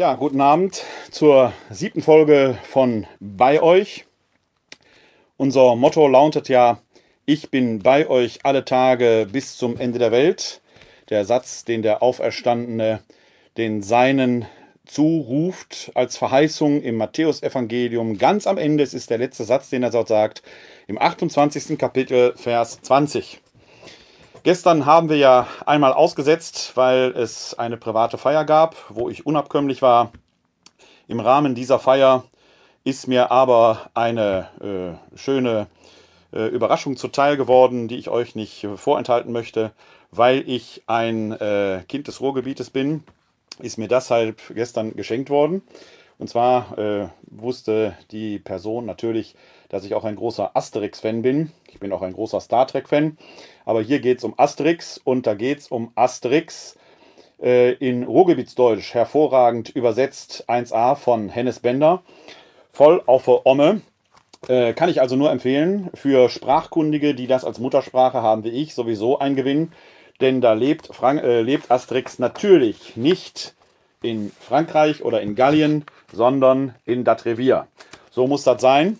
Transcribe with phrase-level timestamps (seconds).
[0.00, 4.04] Ja, guten Abend zur siebten Folge von Bei euch.
[5.36, 6.78] Unser Motto lautet ja,
[7.26, 10.60] ich bin bei euch alle Tage bis zum Ende der Welt.
[11.10, 13.00] Der Satz, den der Auferstandene
[13.56, 14.46] den Seinen
[14.86, 18.18] zuruft als Verheißung im Matthäusevangelium.
[18.18, 20.44] Ganz am Ende, es ist der letzte Satz, den er dort sagt,
[20.86, 21.76] im 28.
[21.76, 23.40] Kapitel, Vers 20.
[24.44, 29.82] Gestern haben wir ja einmal ausgesetzt, weil es eine private Feier gab, wo ich unabkömmlich
[29.82, 30.12] war.
[31.08, 32.24] Im Rahmen dieser Feier
[32.84, 34.48] ist mir aber eine
[35.12, 35.66] äh, schöne
[36.32, 39.72] äh, Überraschung zuteil geworden, die ich euch nicht äh, vorenthalten möchte.
[40.12, 43.02] Weil ich ein äh, Kind des Ruhrgebietes bin,
[43.58, 45.62] ist mir deshalb gestern geschenkt worden.
[46.18, 49.34] Und zwar äh, wusste die Person natürlich,
[49.68, 51.52] dass ich auch ein großer Asterix-Fan bin.
[51.68, 53.18] Ich bin auch ein großer Star Trek-Fan.
[53.64, 56.76] Aber hier geht es um Asterix und da geht es um Asterix
[57.42, 62.02] äh, in Ruhrgebietsdeutsch, hervorragend übersetzt 1a von Hennes Bender.
[62.72, 63.82] Voll auf der Omme.
[64.46, 65.90] Äh, kann ich also nur empfehlen.
[65.94, 69.72] Für Sprachkundige, die das als Muttersprache haben wie ich, sowieso ein Gewinn.
[70.20, 73.54] Denn da lebt, Frank äh, lebt Asterix natürlich nicht
[74.02, 77.66] in Frankreich oder in Gallien, sondern in Dat Revier.
[78.10, 78.98] So muss das sein.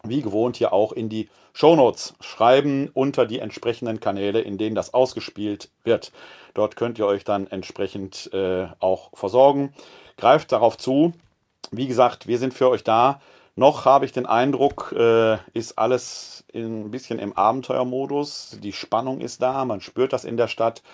[0.05, 4.95] wie gewohnt, hier auch in die Shownotes schreiben unter die entsprechenden Kanäle, in denen das
[4.95, 6.13] ausgespielt wird.
[6.55, 9.75] Dort könnt ihr euch dann entsprechend äh, auch versorgen.
[10.17, 11.13] Greift darauf zu.
[11.73, 13.21] Wie gesagt, wir sind für euch da.
[13.59, 18.57] Noch habe ich den Eindruck, äh, ist alles in, ein bisschen im Abenteuermodus.
[18.63, 20.85] Die Spannung ist da, man spürt das in der Stadt.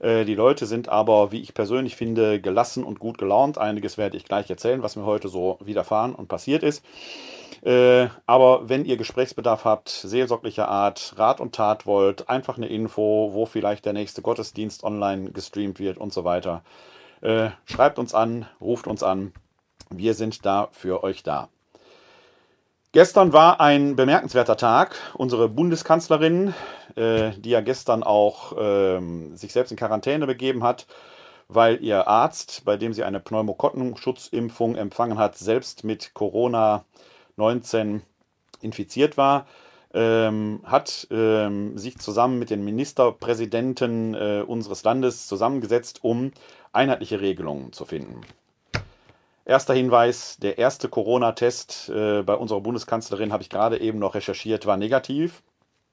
[0.00, 3.58] Äh, die Leute sind aber, wie ich persönlich finde, gelassen und gut gelaunt.
[3.58, 6.82] Einiges werde ich gleich erzählen, was mir heute so widerfahren und passiert ist.
[7.60, 13.32] Äh, aber wenn ihr Gesprächsbedarf habt, seelsorglicher Art, Rat und Tat wollt, einfach eine Info,
[13.34, 16.62] wo vielleicht der nächste Gottesdienst online gestreamt wird und so weiter,
[17.20, 19.34] äh, schreibt uns an, ruft uns an.
[19.90, 21.50] Wir sind da für euch da.
[22.94, 24.94] Gestern war ein bemerkenswerter Tag.
[25.14, 26.54] Unsere Bundeskanzlerin,
[26.94, 30.86] äh, die ja gestern auch ähm, sich selbst in Quarantäne begeben hat,
[31.48, 38.02] weil ihr Arzt, bei dem sie eine Pneumokottenschutzimpfung empfangen hat, selbst mit Corona-19
[38.60, 39.48] infiziert war,
[39.92, 46.30] ähm, hat ähm, sich zusammen mit den Ministerpräsidenten äh, unseres Landes zusammengesetzt, um
[46.72, 48.20] einheitliche Regelungen zu finden.
[49.46, 54.64] Erster Hinweis, der erste Corona-Test äh, bei unserer Bundeskanzlerin, habe ich gerade eben noch recherchiert,
[54.64, 55.42] war negativ.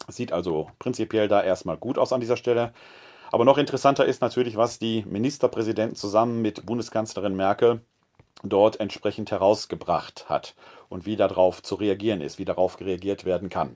[0.08, 2.72] Sieht also prinzipiell da erstmal gut aus an dieser Stelle.
[3.30, 7.82] Aber noch interessanter ist natürlich, was die Ministerpräsidenten zusammen mit Bundeskanzlerin Merkel
[8.44, 10.56] dort entsprechend herausgebracht hat
[10.88, 13.76] und wie darauf zu reagieren ist, wie darauf reagiert werden kann.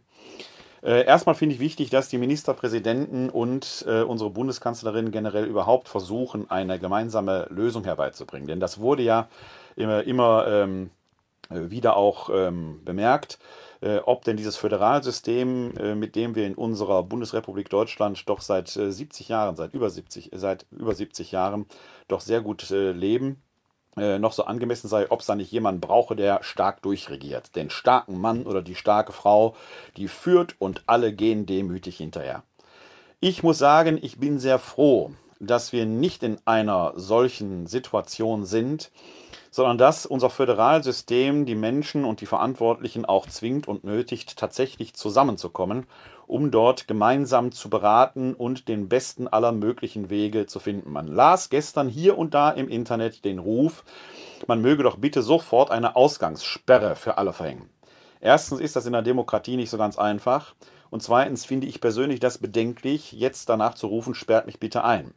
[0.84, 6.50] Äh, erstmal finde ich wichtig, dass die Ministerpräsidenten und äh, unsere Bundeskanzlerin generell überhaupt versuchen,
[6.50, 8.48] eine gemeinsame Lösung herbeizubringen.
[8.48, 9.28] Denn das wurde ja
[9.76, 10.90] immer, immer ähm,
[11.50, 13.40] wieder auch ähm, bemerkt,
[13.82, 18.76] äh, ob denn dieses Föderalsystem, äh, mit dem wir in unserer Bundesrepublik Deutschland doch seit
[18.76, 21.66] äh, 70 Jahren, seit über 70, seit über 70 Jahren
[22.08, 23.42] doch sehr gut äh, leben,
[23.98, 27.56] äh, noch so angemessen sei, ob es da nicht jemanden brauche, der stark durchregiert.
[27.56, 29.56] Den starken Mann oder die starke Frau,
[29.98, 32.44] die führt und alle gehen demütig hinterher.
[33.20, 38.92] Ich muss sagen, ich bin sehr froh, dass wir nicht in einer solchen Situation sind,
[39.56, 45.88] sondern dass unser Föderalsystem die Menschen und die Verantwortlichen auch zwingt und nötigt, tatsächlich zusammenzukommen,
[46.28, 50.92] um dort gemeinsam zu beraten und den besten aller möglichen Wege zu finden.
[50.92, 53.86] Man las gestern hier und da im Internet den Ruf,
[54.46, 57.70] man möge doch bitte sofort eine Ausgangssperre für alle verhängen.
[58.20, 60.54] Erstens ist das in der Demokratie nicht so ganz einfach.
[60.90, 65.14] Und zweitens finde ich persönlich das bedenklich, jetzt danach zu rufen, sperrt mich bitte ein.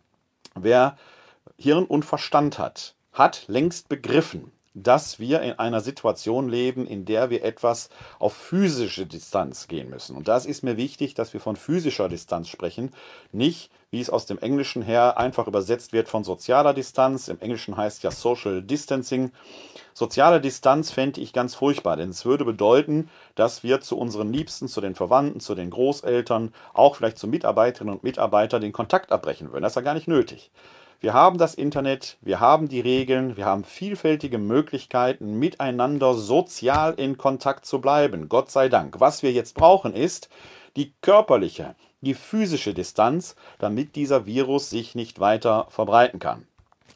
[0.54, 0.96] Wer
[1.56, 7.30] Hirn und Verstand hat, hat längst begriffen, dass wir in einer Situation leben, in der
[7.30, 10.16] wir etwas auf physische Distanz gehen müssen.
[10.16, 12.92] Und das ist mir wichtig, dass wir von physischer Distanz sprechen,
[13.32, 17.28] nicht wie es aus dem Englischen her einfach übersetzt wird von sozialer Distanz.
[17.28, 19.32] Im Englischen heißt ja Social Distancing.
[19.94, 24.68] Soziale Distanz fände ich ganz furchtbar, denn es würde bedeuten, dass wir zu unseren Liebsten,
[24.68, 29.50] zu den Verwandten, zu den Großeltern, auch vielleicht zu Mitarbeiterinnen und Mitarbeitern den Kontakt abbrechen
[29.50, 29.62] würden.
[29.62, 30.50] Das ist ja gar nicht nötig.
[31.00, 37.16] Wir haben das Internet, wir haben die Regeln, wir haben vielfältige Möglichkeiten, miteinander sozial in
[37.16, 38.28] Kontakt zu bleiben.
[38.28, 38.98] Gott sei Dank.
[38.98, 40.28] Was wir jetzt brauchen, ist
[40.74, 46.48] die körperliche, die physische Distanz, damit dieser Virus sich nicht weiter verbreiten kann.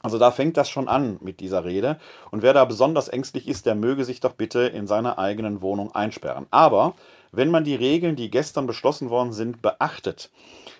[0.02, 2.00] Also da fängt das schon an mit dieser Rede.
[2.32, 5.94] Und wer da besonders ängstlich ist, der möge sich doch bitte in seiner eigenen Wohnung
[5.94, 6.46] einsperren.
[6.50, 6.94] Aber
[7.32, 10.31] wenn man die Regeln, die gestern beschlossen worden sind, beachtet,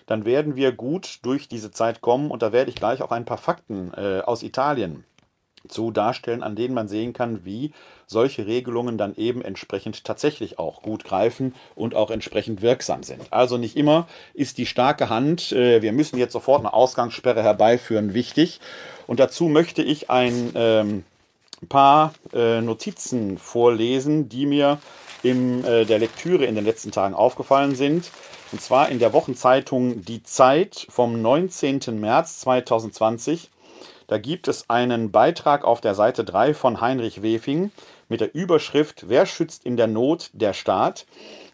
[0.05, 2.31] dann werden wir gut durch diese Zeit kommen.
[2.31, 5.03] Und da werde ich gleich auch ein paar Fakten äh, aus Italien
[5.67, 7.71] zu darstellen, an denen man sehen kann, wie
[8.05, 13.31] solche Regelungen dann eben entsprechend tatsächlich auch gut greifen und auch entsprechend wirksam sind.
[13.31, 18.13] Also nicht immer ist die starke Hand, äh, wir müssen jetzt sofort eine Ausgangssperre herbeiführen,
[18.13, 18.59] wichtig.
[19.07, 21.03] Und dazu möchte ich ein ähm,
[21.69, 24.79] paar äh, Notizen vorlesen, die mir
[25.23, 28.11] in äh, der Lektüre in den letzten Tagen aufgefallen sind.
[28.51, 31.99] Und zwar in der Wochenzeitung Die Zeit vom 19.
[31.99, 33.49] März 2020.
[34.07, 37.71] Da gibt es einen Beitrag auf der Seite 3 von Heinrich Wefing
[38.09, 41.05] mit der Überschrift Wer schützt in der Not der Staat?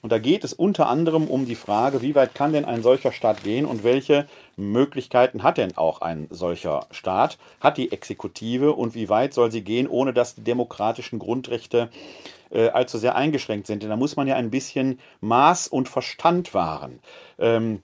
[0.01, 3.11] Und da geht es unter anderem um die Frage, wie weit kann denn ein solcher
[3.11, 7.37] Staat gehen und welche Möglichkeiten hat denn auch ein solcher Staat?
[7.59, 11.89] Hat die Exekutive und wie weit soll sie gehen, ohne dass die demokratischen Grundrechte
[12.51, 13.83] äh, allzu sehr eingeschränkt sind?
[13.83, 16.99] Denn da muss man ja ein bisschen Maß und Verstand wahren.
[17.37, 17.81] Ähm,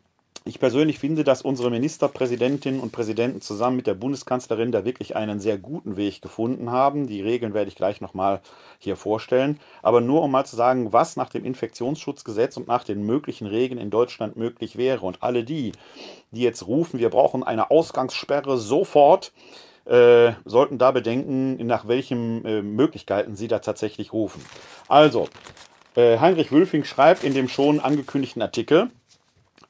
[0.47, 5.39] ich persönlich finde, dass unsere Ministerpräsidentinnen und Präsidenten zusammen mit der Bundeskanzlerin da wirklich einen
[5.39, 7.07] sehr guten Weg gefunden haben.
[7.07, 8.42] Die Regeln werde ich gleich nochmal
[8.77, 9.59] hier vorstellen.
[9.81, 13.80] Aber nur um mal zu sagen, was nach dem Infektionsschutzgesetz und nach den möglichen Regeln
[13.80, 15.03] in Deutschland möglich wäre.
[15.03, 15.71] Und alle die,
[16.30, 19.33] die jetzt rufen, wir brauchen eine Ausgangssperre sofort,
[19.86, 24.45] äh, sollten da bedenken, nach welchen äh, Möglichkeiten sie da tatsächlich rufen.
[24.88, 25.27] Also,
[25.95, 28.91] äh, Heinrich Wülfing schreibt in dem schon angekündigten Artikel,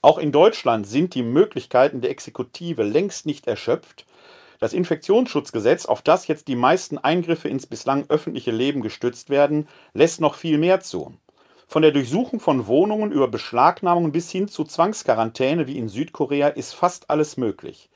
[0.06, 4.06] auch in Deutschland sind die Möglichkeiten der Exekutive längst nicht erschöpft.
[4.60, 10.22] Das Infektionsschutzgesetz, auf das jetzt die meisten Eingriffe ins bislang öffentliche Leben gestützt werden, lässt
[10.22, 11.16] noch viel mehr zu.
[11.68, 16.76] Von der Durchsuchung von Wohnungen über Beschlagnahmungen bis hin zu Zwangsquarantäne wie in Südkorea ist
[16.76, 17.90] fast alles möglich.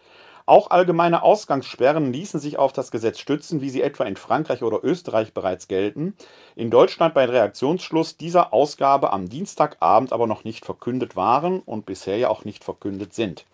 [0.49, 4.83] Auch allgemeine Ausgangssperren ließen sich auf das Gesetz stützen, wie sie etwa in Frankreich oder
[4.83, 6.15] Österreich bereits gelten.
[6.55, 12.17] In Deutschland bei Reaktionsschluss dieser Ausgabe am Dienstagabend aber noch nicht verkündet waren und bisher
[12.17, 13.45] ja auch nicht verkündet sind.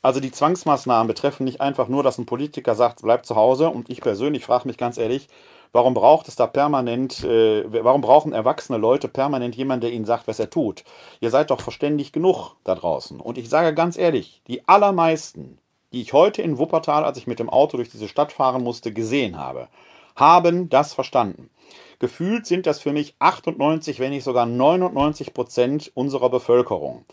[0.00, 3.68] Also die Zwangsmaßnahmen betreffen nicht einfach nur, dass ein Politiker sagt, bleib zu Hause.
[3.68, 5.28] Und ich persönlich frage mich ganz ehrlich,
[5.74, 10.28] warum braucht es da permanent, äh, warum brauchen erwachsene Leute permanent jemanden, der ihnen sagt,
[10.28, 10.82] was er tut?
[11.20, 13.20] Ihr seid doch verständig genug da draußen.
[13.20, 15.58] Und ich sage ganz ehrlich, die allermeisten
[15.92, 18.92] die ich heute in Wuppertal, als ich mit dem Auto durch diese Stadt fahren musste,
[18.92, 19.68] gesehen habe,
[20.16, 21.50] haben das verstanden.
[21.98, 27.04] Gefühlt sind das für mich 98, wenn nicht sogar 99 Prozent unserer Bevölkerung.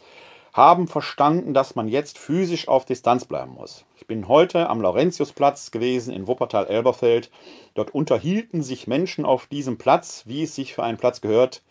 [0.51, 3.85] Haben verstanden, dass man jetzt physisch auf Distanz bleiben muss.
[3.97, 7.29] Ich bin heute am Laurentiusplatz gewesen in Wuppertal-Elberfeld.
[7.75, 11.61] Dort unterhielten sich Menschen auf diesem Platz, wie es sich für einen Platz gehört,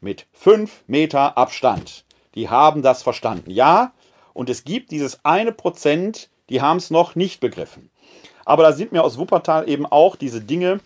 [0.00, 2.04] mit fünf Meter Abstand.
[2.34, 3.50] Die haben das verstanden.
[3.50, 3.92] Ja,
[4.32, 7.90] und es gibt dieses eine Prozent, die haben es noch nicht begriffen.
[8.44, 10.80] Aber da sind mir aus Wuppertal eben auch diese Dinge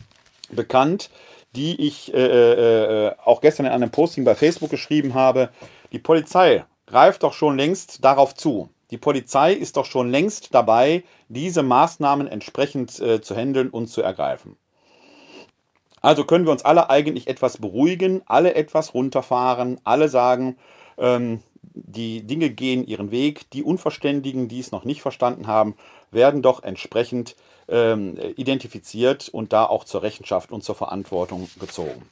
[0.51, 1.11] bekannt,
[1.55, 5.51] die ich äh, äh, äh, auch gestern in einem Posting bei Facebook geschrieben habe.
[5.93, 8.69] Die Polizei greift doch schon längst darauf zu.
[8.91, 14.03] Die Polizei ist doch schon längst dabei, diese Maßnahmen entsprechend äh, zu handeln und zu
[14.03, 14.57] ergreifen.
[16.03, 20.57] Also können wir uns alle eigentlich etwas beruhigen, alle etwas runterfahren, alle sagen,
[20.99, 21.43] ähm,
[21.75, 23.51] die Dinge gehen ihren Weg.
[23.51, 25.77] Die Unverständigen, die es noch nicht verstanden haben,
[26.11, 27.37] werden doch entsprechend
[27.69, 32.09] ähm, identifiziert und da auch zur Rechenschaft und zur Verantwortung gezogen.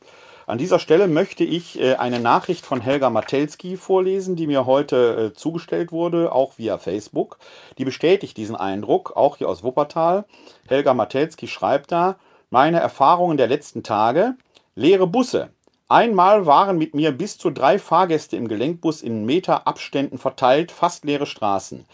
[0.46, 5.32] An dieser Stelle möchte ich äh, eine Nachricht von Helga Matelski vorlesen, die mir heute
[5.32, 7.38] äh, zugestellt wurde, auch via Facebook.
[7.78, 10.26] Die bestätigt diesen Eindruck, auch hier aus Wuppertal.
[10.68, 12.16] Helga Matelski schreibt da,
[12.50, 14.36] meine Erfahrungen der letzten Tage,
[14.74, 15.50] leere Busse.
[15.88, 21.04] Einmal waren mit mir bis zu drei Fahrgäste im Gelenkbus in Meter Abständen verteilt, fast
[21.04, 21.84] leere Straßen.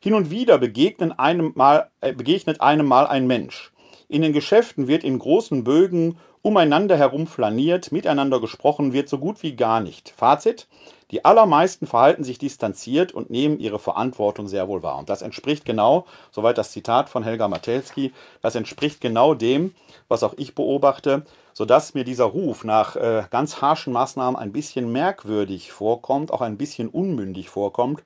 [0.00, 3.72] Hin und wieder begegnen einem mal, äh, begegnet einem mal ein Mensch.
[4.08, 9.42] In den Geschäften wird in großen Bögen umeinander herum flaniert, miteinander gesprochen wird so gut
[9.42, 10.14] wie gar nicht.
[10.16, 10.68] Fazit:
[11.10, 14.98] Die allermeisten verhalten sich distanziert und nehmen ihre Verantwortung sehr wohl wahr.
[14.98, 18.12] Und das entspricht genau, soweit das Zitat von Helga Matelski,
[18.42, 19.74] das entspricht genau dem,
[20.08, 24.92] was auch ich beobachte, sodass mir dieser Ruf nach äh, ganz harschen Maßnahmen ein bisschen
[24.92, 28.02] merkwürdig vorkommt, auch ein bisschen unmündig vorkommt.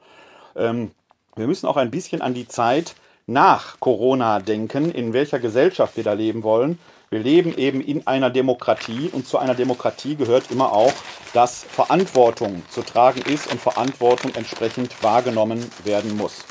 [0.56, 0.92] Ähm,
[1.36, 2.94] wir müssen auch ein bisschen an die Zeit
[3.26, 6.78] nach Corona denken, in welcher Gesellschaft wir da leben wollen.
[7.14, 10.92] Wir leben eben in einer Demokratie und zu einer Demokratie gehört immer auch,
[11.32, 16.44] dass Verantwortung zu tragen ist und Verantwortung entsprechend wahrgenommen werden muss.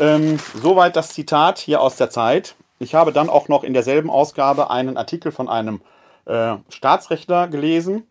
[0.00, 2.54] Ähm, soweit das Zitat hier aus der Zeit.
[2.78, 5.82] Ich habe dann auch noch in derselben Ausgabe einen Artikel von einem
[6.24, 8.06] äh, Staatsrechtler gelesen,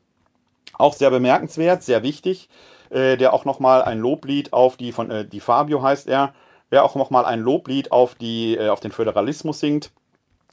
[0.78, 2.50] auch sehr bemerkenswert, sehr wichtig
[2.92, 6.36] äh, der auch nochmal ein Loblied auf die, von äh, die Fabio heißt er,
[6.72, 9.92] der auch nochmal ein Loblied auf, die, äh, auf den Föderalismus singt.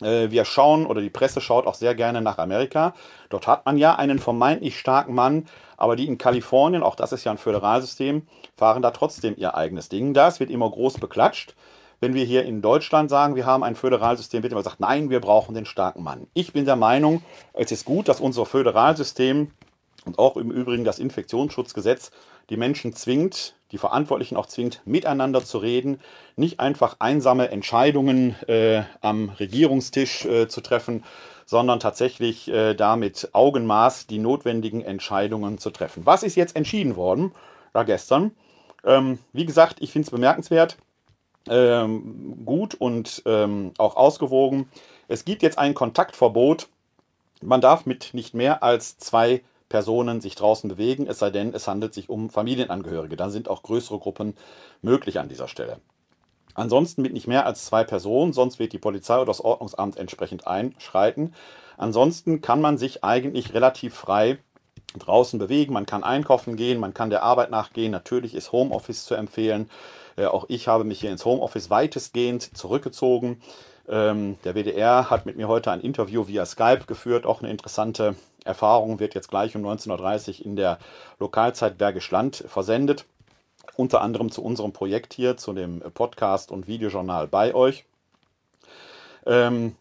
[0.04, 2.94] Äh, wir schauen oder die Presse schaut auch sehr gerne nach Amerika.
[3.30, 5.46] Dort hat man ja einen vermeintlich starken Mann,
[5.76, 9.88] aber die in Kalifornien, auch das ist ja ein Föderalsystem, fahren da trotzdem ihr eigenes
[9.88, 10.14] Ding.
[10.14, 11.54] Das wird immer groß beklatscht.
[12.00, 15.20] Wenn wir hier in Deutschland sagen, wir haben ein Föderalsystem, wird immer gesagt, nein, wir
[15.20, 16.26] brauchen den starken Mann.
[16.34, 17.23] Ich bin der Meinung,
[17.54, 19.52] es ist gut, dass unser Föderalsystem
[20.04, 22.11] und auch im Übrigen das Infektionsschutzgesetz
[22.50, 26.00] die Menschen zwingt, die Verantwortlichen auch zwingt, miteinander zu reden,
[26.37, 31.02] nicht einfach einsame Entscheidungen äh, am Regierungstisch äh, zu treffen,
[31.45, 36.07] sondern tatsächlich äh, damit Augenmaß die notwendigen Entscheidungen zu treffen.
[36.07, 37.33] Was ist jetzt entschieden worden,
[37.73, 38.31] da gestern?
[38.85, 40.76] Ähm, wie gesagt, ich finde es bemerkenswert,
[41.49, 44.69] ähm, gut und ähm, auch ausgewogen.
[45.09, 46.69] Es gibt jetzt ein Kontaktverbot.
[47.43, 51.66] Man darf mit nicht mehr als zwei Personen sich draußen bewegen, es sei denn, es
[51.66, 53.16] handelt sich um Familienangehörige.
[53.16, 54.37] Dann sind auch größere Gruppen
[54.83, 55.78] möglich an dieser Stelle.
[56.54, 60.47] Ansonsten mit nicht mehr als zwei Personen, sonst wird die Polizei oder das Ordnungsamt entsprechend
[60.47, 61.35] einschreiten.
[61.76, 64.38] Ansonsten kann man sich eigentlich relativ frei
[64.97, 67.90] draußen bewegen, man kann einkaufen gehen, man kann der Arbeit nachgehen.
[67.90, 69.68] Natürlich ist Homeoffice zu empfehlen.
[70.16, 73.40] Äh, auch ich habe mich hier ins Homeoffice weitestgehend zurückgezogen.
[73.88, 78.14] Ähm, der WDR hat mit mir heute ein Interview via Skype geführt, auch eine interessante
[78.44, 80.78] Erfahrung, wird jetzt gleich um 19.30 Uhr in der
[81.18, 83.06] Lokalzeit Bergisch Land versendet.
[83.76, 87.84] Unter anderem zu unserem Projekt hier, zu dem Podcast und Videojournal bei euch.
[89.26, 89.74] Ähm,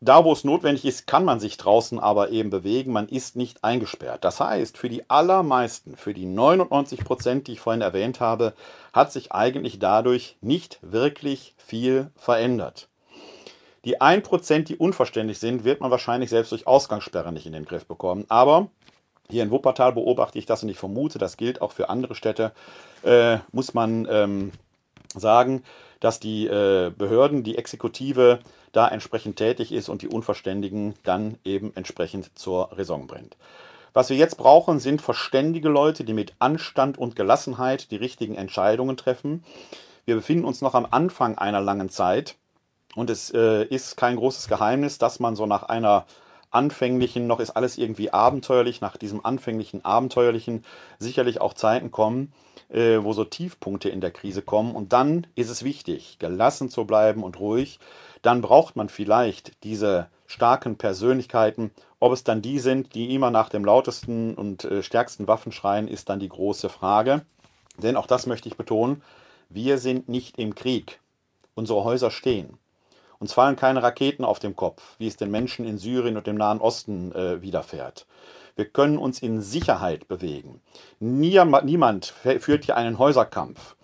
[0.00, 2.92] da, wo es notwendig ist, kann man sich draußen aber eben bewegen.
[2.92, 4.22] Man ist nicht eingesperrt.
[4.22, 8.52] Das heißt, für die allermeisten, für die 99 Prozent, die ich vorhin erwähnt habe,
[8.92, 12.88] hat sich eigentlich dadurch nicht wirklich viel verändert.
[13.84, 17.86] Die 1%, die unverständlich sind, wird man wahrscheinlich selbst durch Ausgangssperre nicht in den Griff
[17.86, 18.24] bekommen.
[18.28, 18.68] Aber
[19.30, 22.52] hier in Wuppertal beobachte ich das und ich vermute, das gilt auch für andere Städte,
[23.02, 24.52] äh, muss man ähm,
[25.14, 25.62] sagen,
[26.00, 28.40] dass die äh, Behörden, die Exekutive
[28.72, 33.36] da entsprechend tätig ist und die Unverständigen dann eben entsprechend zur Raison bringt.
[33.92, 38.96] Was wir jetzt brauchen, sind verständige Leute, die mit Anstand und Gelassenheit die richtigen Entscheidungen
[38.96, 39.44] treffen.
[40.04, 42.34] Wir befinden uns noch am Anfang einer langen Zeit
[42.94, 46.06] und es äh, ist kein großes Geheimnis, dass man so nach einer
[46.54, 50.64] anfänglichen, noch ist alles irgendwie abenteuerlich, nach diesem anfänglichen Abenteuerlichen
[50.98, 52.32] sicherlich auch Zeiten kommen,
[52.68, 54.74] äh, wo so Tiefpunkte in der Krise kommen.
[54.74, 57.80] Und dann ist es wichtig, gelassen zu bleiben und ruhig.
[58.22, 61.72] Dann braucht man vielleicht diese starken Persönlichkeiten.
[61.98, 65.88] Ob es dann die sind, die immer nach dem lautesten und äh, stärksten Waffen schreien,
[65.88, 67.22] ist dann die große Frage.
[67.78, 69.02] Denn auch das möchte ich betonen,
[69.48, 71.00] wir sind nicht im Krieg.
[71.54, 72.58] Unsere Häuser stehen.
[73.18, 76.36] Uns fallen keine Raketen auf den Kopf, wie es den Menschen in Syrien und dem
[76.36, 78.06] Nahen Osten äh, widerfährt.
[78.56, 80.60] Wir können uns in Sicherheit bewegen.
[81.00, 83.74] Niemand führt hier einen Häuserkampf.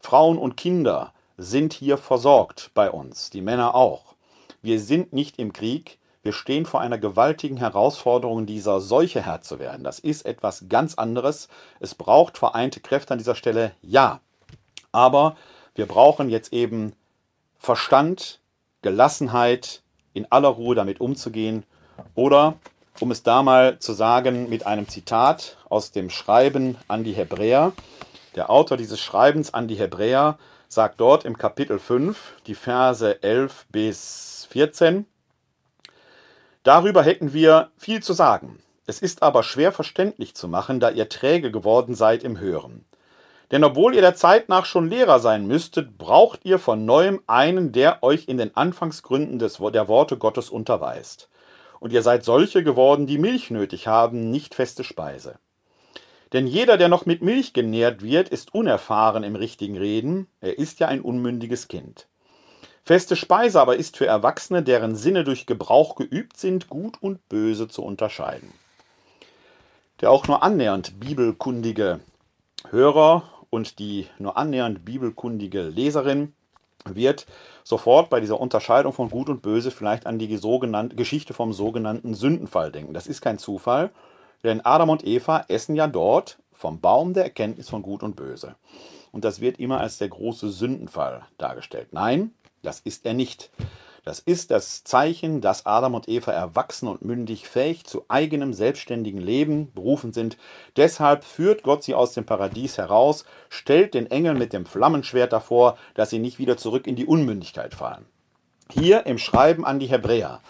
[0.00, 4.14] Frauen und Kinder sind hier versorgt bei uns, die Männer auch.
[4.62, 9.58] Wir sind nicht im Krieg, wir stehen vor einer gewaltigen Herausforderung, dieser Seuche Herr zu
[9.58, 9.84] werden.
[9.84, 11.48] Das ist etwas ganz anderes.
[11.80, 14.20] Es braucht vereinte Kräfte an dieser Stelle, ja.
[14.92, 15.36] Aber
[15.74, 16.92] wir brauchen jetzt eben
[17.58, 18.39] Verstand,
[18.82, 19.82] Gelassenheit,
[20.12, 21.64] in aller Ruhe damit umzugehen.
[22.14, 22.54] Oder,
[22.98, 27.72] um es da mal zu sagen, mit einem Zitat aus dem Schreiben an die Hebräer.
[28.34, 33.66] Der Autor dieses Schreibens an die Hebräer sagt dort im Kapitel 5, die Verse 11
[33.70, 35.06] bis 14,
[36.62, 38.62] Darüber hätten wir viel zu sagen.
[38.86, 42.84] Es ist aber schwer verständlich zu machen, da ihr träge geworden seid im Hören.
[43.50, 47.72] Denn obwohl ihr der Zeit nach schon Lehrer sein müsstet, braucht ihr von neuem einen,
[47.72, 51.28] der euch in den Anfangsgründen des, der Worte Gottes unterweist.
[51.80, 55.38] Und ihr seid solche geworden, die Milch nötig haben, nicht feste Speise.
[56.32, 60.78] Denn jeder, der noch mit Milch genährt wird, ist unerfahren im richtigen Reden, er ist
[60.78, 62.06] ja ein unmündiges Kind.
[62.84, 67.66] Feste Speise aber ist für Erwachsene, deren Sinne durch Gebrauch geübt sind, gut und böse
[67.66, 68.52] zu unterscheiden.
[70.00, 72.00] Der auch nur annähernd bibelkundige
[72.70, 76.32] Hörer und die nur annähernd bibelkundige Leserin
[76.84, 77.26] wird
[77.62, 82.14] sofort bei dieser Unterscheidung von Gut und Böse vielleicht an die sogenannte Geschichte vom sogenannten
[82.14, 82.94] Sündenfall denken.
[82.94, 83.90] Das ist kein Zufall,
[84.44, 88.54] denn Adam und Eva essen ja dort vom Baum der Erkenntnis von Gut und Böse.
[89.12, 91.88] Und das wird immer als der große Sündenfall dargestellt.
[91.92, 93.50] Nein, das ist er nicht.
[94.04, 99.20] Das ist das Zeichen, dass Adam und Eva erwachsen und mündig fähig zu eigenem selbstständigen
[99.20, 100.38] Leben berufen sind.
[100.76, 105.76] Deshalb führt Gott sie aus dem Paradies heraus, stellt den Engel mit dem Flammenschwert davor,
[105.94, 108.06] dass sie nicht wieder zurück in die Unmündigkeit fallen.
[108.72, 110.40] Hier im Schreiben an die Hebräer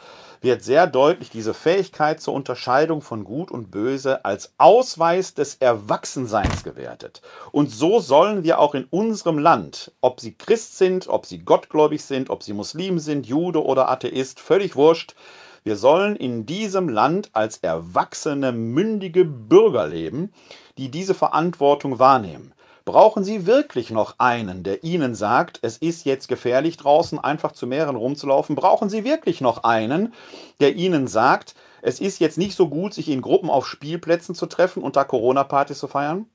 [0.41, 6.65] wird sehr deutlich diese Fähigkeit zur Unterscheidung von Gut und Böse als Ausweis des Erwachsenseins
[6.65, 7.21] gewertet.
[7.53, 12.05] Und so sollen wir auch in unserem Land, ob sie Christ sind, ob sie gottgläubig
[12.05, 15.15] sind, ob sie Muslim sind, Jude oder Atheist, völlig wurscht,
[15.63, 20.33] wir sollen in diesem Land als erwachsene, mündige Bürger leben,
[20.79, 22.55] die diese Verantwortung wahrnehmen.
[22.91, 27.69] Brauchen Sie wirklich noch einen, der Ihnen sagt, es ist jetzt gefährlich draußen einfach zu
[27.69, 28.57] mehreren rumzulaufen?
[28.57, 30.13] Brauchen Sie wirklich noch einen,
[30.59, 34.47] der Ihnen sagt, es ist jetzt nicht so gut, sich in Gruppen auf Spielplätzen zu
[34.47, 36.27] treffen und da Corona-Partys zu feiern?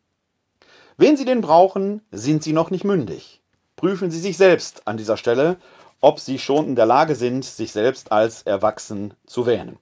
[0.96, 3.42] Wen Sie den brauchen, sind Sie noch nicht mündig.
[3.76, 5.58] Prüfen Sie sich selbst an dieser Stelle,
[6.00, 9.78] ob Sie schon in der Lage sind, sich selbst als erwachsen zu wähnen.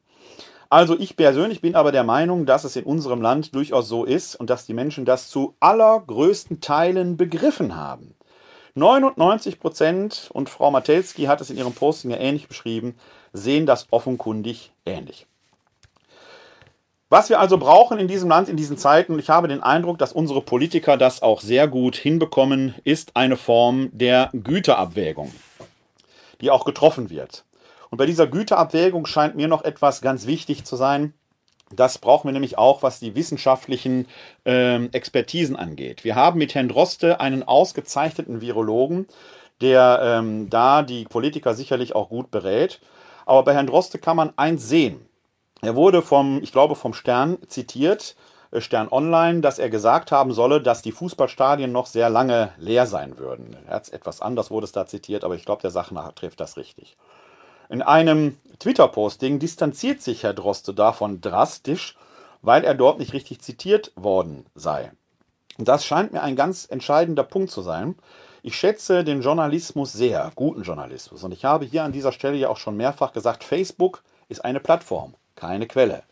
[0.73, 4.35] Also ich persönlich bin aber der Meinung, dass es in unserem Land durchaus so ist
[4.35, 8.15] und dass die Menschen das zu allergrößten Teilen begriffen haben.
[8.73, 12.95] 99 Prozent, und Frau Matelski hat es in ihrem Posting ja ähnlich beschrieben,
[13.33, 15.27] sehen das offenkundig ähnlich.
[17.07, 19.99] Was wir also brauchen in diesem Land in diesen Zeiten, und ich habe den Eindruck,
[19.99, 25.31] dass unsere Politiker das auch sehr gut hinbekommen, ist eine Form der Güterabwägung,
[26.41, 27.43] die auch getroffen wird.
[27.93, 31.13] Und bei dieser Güterabwägung scheint mir noch etwas ganz wichtig zu sein.
[31.69, 34.07] Das brauchen wir nämlich auch, was die wissenschaftlichen
[34.47, 36.03] äh, Expertisen angeht.
[36.03, 39.05] Wir haben mit Herrn Droste einen ausgezeichneten Virologen,
[39.61, 42.81] der ähm, da die Politiker sicherlich auch gut berät.
[43.27, 45.05] Aber bei Herrn Droste kann man eins sehen.
[45.61, 48.15] Er wurde vom, ich glaube, vom Stern zitiert,
[48.49, 52.87] äh, Stern Online, dass er gesagt haben solle, dass die Fußballstadien noch sehr lange leer
[52.87, 53.55] sein würden.
[53.67, 56.39] Er hat etwas anders wurde es da zitiert, aber ich glaube, der Sache nach trifft
[56.39, 56.97] das richtig.
[57.69, 61.97] In einem Twitter-Posting distanziert sich Herr Droste davon drastisch,
[62.41, 64.91] weil er dort nicht richtig zitiert worden sei.
[65.57, 67.95] Und das scheint mir ein ganz entscheidender Punkt zu sein.
[68.41, 71.23] Ich schätze den Journalismus sehr, guten Journalismus.
[71.23, 74.59] Und ich habe hier an dieser Stelle ja auch schon mehrfach gesagt, Facebook ist eine
[74.59, 76.03] Plattform, keine Quelle.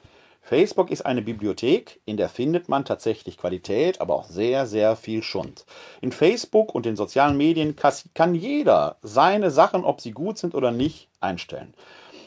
[0.41, 5.23] Facebook ist eine Bibliothek, in der findet man tatsächlich Qualität, aber auch sehr, sehr viel
[5.23, 5.65] Schund.
[6.01, 7.75] In Facebook und den sozialen Medien
[8.13, 11.73] kann jeder seine Sachen, ob sie gut sind oder nicht, einstellen.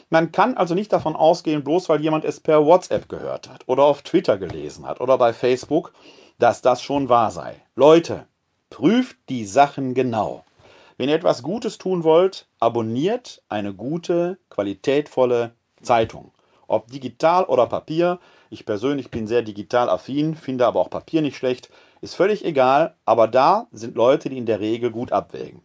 [0.09, 3.83] Man kann also nicht davon ausgehen, bloß weil jemand es per WhatsApp gehört hat oder
[3.83, 5.93] auf Twitter gelesen hat oder bei Facebook,
[6.39, 7.55] dass das schon wahr sei.
[7.75, 8.27] Leute,
[8.69, 10.45] prüft die Sachen genau.
[10.97, 16.31] Wenn ihr etwas Gutes tun wollt, abonniert eine gute, qualitätvolle Zeitung.
[16.67, 18.19] Ob digital oder Papier.
[18.49, 21.69] Ich persönlich bin sehr digital affin, finde aber auch Papier nicht schlecht.
[22.01, 25.61] Ist völlig egal, aber da sind Leute, die in der Regel gut abwägen.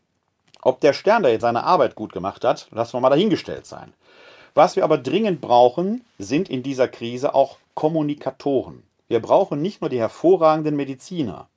[0.62, 3.92] Ob der Stern da jetzt seine Arbeit gut gemacht hat, lassen wir mal dahingestellt sein.
[4.54, 8.82] Was wir aber dringend brauchen, sind in dieser Krise auch Kommunikatoren.
[9.08, 11.48] Wir brauchen nicht nur die hervorragenden Mediziner.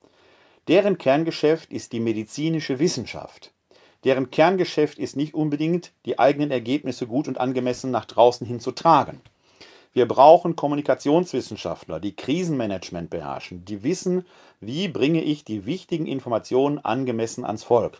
[0.67, 3.51] Deren Kerngeschäft ist die medizinische Wissenschaft.
[4.05, 8.71] Deren Kerngeschäft ist nicht unbedingt, die eigenen Ergebnisse gut und angemessen nach draußen hin zu
[8.71, 9.21] tragen.
[9.95, 14.25] Wir brauchen Kommunikationswissenschaftler, die Krisenmanagement beherrschen, die wissen,
[14.59, 17.99] wie bringe ich die wichtigen Informationen angemessen ans Volk.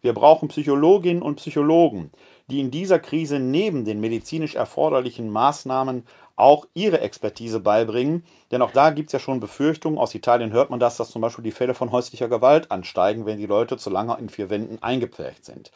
[0.00, 2.10] Wir brauchen Psychologinnen und Psychologen,
[2.48, 6.04] die in dieser Krise neben den medizinisch erforderlichen Maßnahmen
[6.36, 8.24] auch ihre Expertise beibringen.
[8.50, 9.98] Denn auch da gibt es ja schon Befürchtungen.
[9.98, 13.38] Aus Italien hört man das, dass zum Beispiel die Fälle von häuslicher Gewalt ansteigen, wenn
[13.38, 15.70] die Leute zu lange in vier Wänden eingepfercht sind.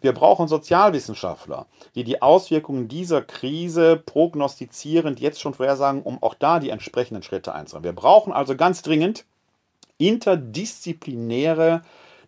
[0.00, 6.58] Wir brauchen Sozialwissenschaftler, die die Auswirkungen dieser Krise prognostizierend jetzt schon vorhersagen, um auch da
[6.58, 7.84] die entsprechenden Schritte einzunehmen.
[7.84, 9.24] Wir brauchen also ganz dringend
[9.98, 11.82] interdisziplinäre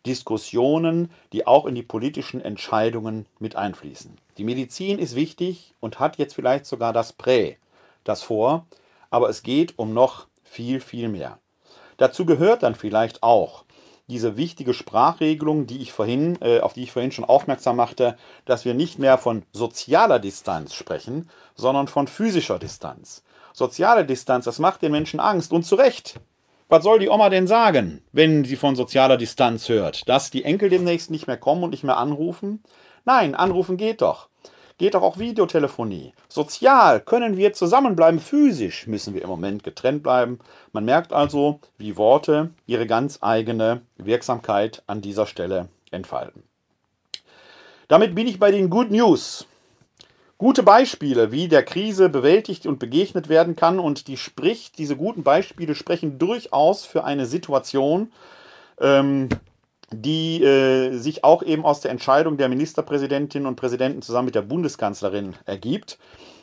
[0.06, 4.16] Diskussionen, die auch in die politischen Entscheidungen mit einfließen.
[4.36, 7.56] Die Medizin ist wichtig und hat jetzt vielleicht sogar das Prä,
[8.04, 8.66] das vor,
[9.10, 11.38] aber es geht um noch viel, viel mehr.
[11.96, 13.64] Dazu gehört dann vielleicht auch
[14.06, 18.64] diese wichtige Sprachregelung, die ich vorhin, äh, auf die ich vorhin schon aufmerksam machte, dass
[18.64, 23.22] wir nicht mehr von sozialer Distanz sprechen, sondern von physischer Distanz.
[23.54, 26.20] Soziale Distanz, das macht den Menschen Angst und zu Recht.
[26.68, 30.08] Was soll die Oma denn sagen, wenn sie von sozialer Distanz hört?
[30.08, 32.62] Dass die Enkel demnächst nicht mehr kommen und nicht mehr anrufen?
[33.04, 34.28] Nein, anrufen geht doch
[34.78, 36.12] geht doch auch Videotelefonie.
[36.28, 40.38] Sozial können wir zusammenbleiben, physisch müssen wir im Moment getrennt bleiben.
[40.72, 46.42] Man merkt also, wie Worte ihre ganz eigene Wirksamkeit an dieser Stelle entfalten.
[47.88, 49.46] Damit bin ich bei den Good News.
[50.36, 55.22] Gute Beispiele, wie der Krise bewältigt und begegnet werden kann, und die spricht, diese guten
[55.22, 58.12] Beispiele sprechen durchaus für eine Situation,
[58.80, 59.28] ähm,
[60.02, 64.42] die äh, sich auch eben aus der Entscheidung der Ministerpräsidentinnen und Präsidenten zusammen mit der
[64.42, 65.98] Bundeskanzlerin ergibt,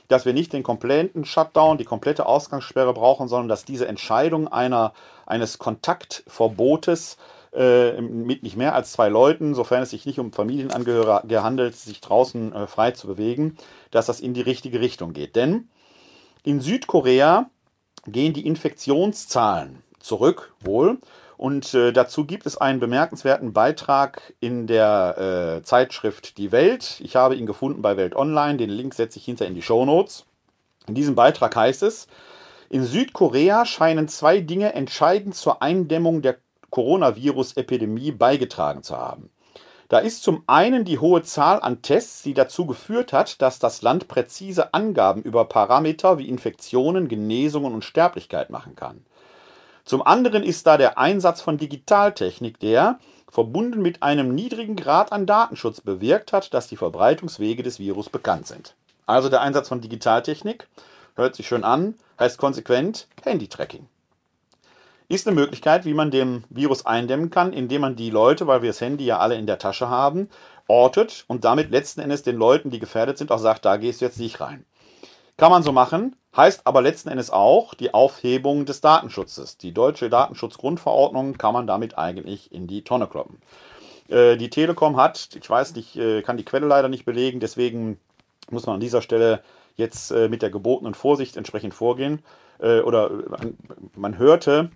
[0.08, 4.94] dass wir nicht den kompletten Shutdown, die komplette Ausgangssperre brauchen, sondern dass diese Entscheidung einer,
[5.26, 7.18] eines Kontaktverbotes
[7.54, 12.02] äh, mit nicht mehr als zwei Leuten, sofern es sich nicht um Familienangehörige handelt, sich
[12.02, 13.58] draußen äh, frei zu bewegen,
[13.92, 15.36] dass das in die richtige Richtung geht.
[15.36, 15.70] Denn
[16.44, 17.50] in Südkorea
[18.06, 20.98] gehen die Infektionszahlen zurück, wohl,
[21.42, 27.02] und äh, dazu gibt es einen bemerkenswerten Beitrag in der äh, Zeitschrift Die Welt.
[27.04, 28.58] Ich habe ihn gefunden bei Welt Online.
[28.58, 30.28] Den Link setze ich hinter in die Show Notes.
[30.86, 32.08] In diesem Beitrag heißt es,
[32.70, 36.38] in Südkorea scheinen zwei Dinge entscheidend zur Eindämmung der
[36.70, 39.32] Coronavirus-Epidemie beigetragen zu haben.
[39.90, 43.82] Da ist zum einen die hohe Zahl an Tests, die dazu geführt hat, dass das
[43.82, 49.04] Land präzise Angaben über Parameter wie Infektionen, Genesungen und Sterblichkeit machen kann.
[49.86, 55.26] Zum anderen ist da der Einsatz von Digitaltechnik, der, verbunden mit einem niedrigen Grad an
[55.26, 58.76] Datenschutz, bewirkt hat, dass die Verbreitungswege des Virus bekannt sind.
[59.06, 60.68] Also der Einsatz von Digitaltechnik,
[61.16, 63.88] hört sich schön an, heißt konsequent Handytracking.
[65.08, 68.70] Ist eine Möglichkeit, wie man dem Virus eindämmen kann, indem man die Leute, weil wir
[68.70, 70.30] das Handy ja alle in der Tasche haben,
[70.68, 74.06] ortet und damit letzten Endes den Leuten, die gefährdet sind, auch sagt, da gehst du
[74.06, 74.66] jetzt nicht rein.
[75.36, 79.58] Kann man so machen, heißt aber letzten Endes auch die Aufhebung des Datenschutzes.
[79.58, 83.42] Die deutsche Datenschutzgrundverordnung kann man damit eigentlich in die Tonne kloppen.
[84.10, 88.00] Äh, die Telekom hat, ich weiß nicht, äh, kann die Quelle leider nicht belegen, deswegen
[88.50, 89.42] muss man an dieser Stelle
[89.76, 92.22] jetzt äh, mit der gebotenen Vorsicht entsprechend vorgehen.
[92.60, 93.10] Oder
[93.96, 94.70] man hörte,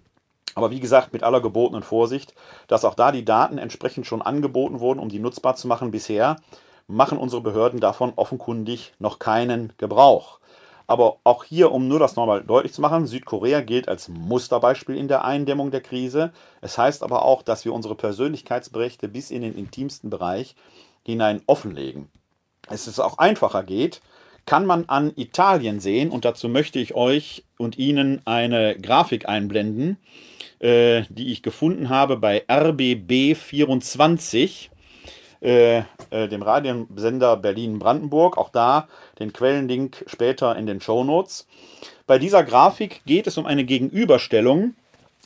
[0.56, 2.34] aber wie gesagt, mit aller gebotenen Vorsicht,
[2.66, 5.92] dass auch da die Daten entsprechend schon angeboten wurden, um die nutzbar zu machen.
[5.92, 6.38] Bisher
[6.88, 10.40] machen unsere Behörden davon offenkundig noch keinen Gebrauch.
[10.88, 15.08] Aber auch hier, um nur das nochmal deutlich zu machen, Südkorea gilt als Musterbeispiel in
[15.08, 16.32] der Eindämmung der Krise.
[16.62, 20.56] Es heißt aber auch, dass wir unsere Persönlichkeitsberichte bis in den intimsten Bereich
[21.04, 22.10] hinein offenlegen.
[22.70, 24.02] Es ist auch einfacher geht,
[24.46, 29.98] kann man an Italien sehen und dazu möchte ich euch und Ihnen eine Grafik einblenden,
[30.60, 34.70] äh, die ich gefunden habe bei RBB24
[35.42, 38.38] äh, äh, dem Radiosender Berlin-Brandenburg.
[38.38, 38.88] Auch da
[39.20, 41.48] den Quellenlink später in den Show Notes.
[42.08, 44.76] Bei dieser Grafik geht es um eine Gegenüberstellung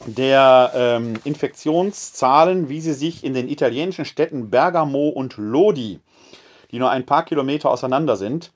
[0.05, 5.99] der ähm, Infektionszahlen, wie sie sich in den italienischen Städten Bergamo und Lodi,
[6.71, 8.51] die nur ein paar Kilometer auseinander sind,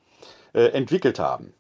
[0.53, 1.53] äh, entwickelt haben.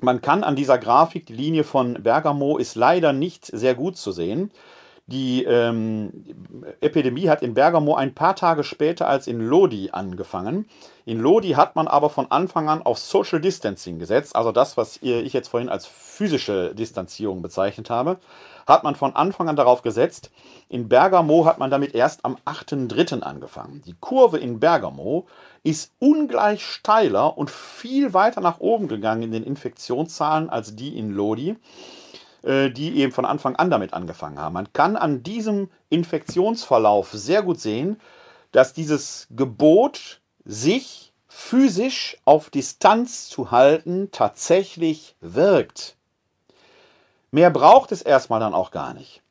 [0.00, 4.12] Man kann an dieser Grafik, die Linie von Bergamo ist leider nicht sehr gut zu
[4.12, 4.50] sehen.
[5.06, 6.24] Die ähm,
[6.80, 10.66] Epidemie hat in Bergamo ein paar Tage später als in Lodi angefangen.
[11.04, 14.98] In Lodi hat man aber von Anfang an auf Social Distancing gesetzt, also das, was
[15.02, 18.18] ich jetzt vorhin als physische Distanzierung bezeichnet habe,
[18.66, 20.30] hat man von Anfang an darauf gesetzt.
[20.70, 23.20] In Bergamo hat man damit erst am 8.3.
[23.20, 23.82] angefangen.
[23.84, 25.26] Die Kurve in Bergamo
[25.62, 31.10] ist ungleich steiler und viel weiter nach oben gegangen in den Infektionszahlen als die in
[31.10, 31.56] Lodi.
[32.44, 34.52] Äh, die eben von Anfang an damit angefangen haben.
[34.52, 37.98] Man kann an diesem Infektionsverlauf sehr gut sehen,
[38.52, 45.96] dass dieses Gebot, sich physisch auf Distanz zu halten, tatsächlich wirkt.
[47.30, 49.22] Mehr braucht es erstmal dann auch gar nicht.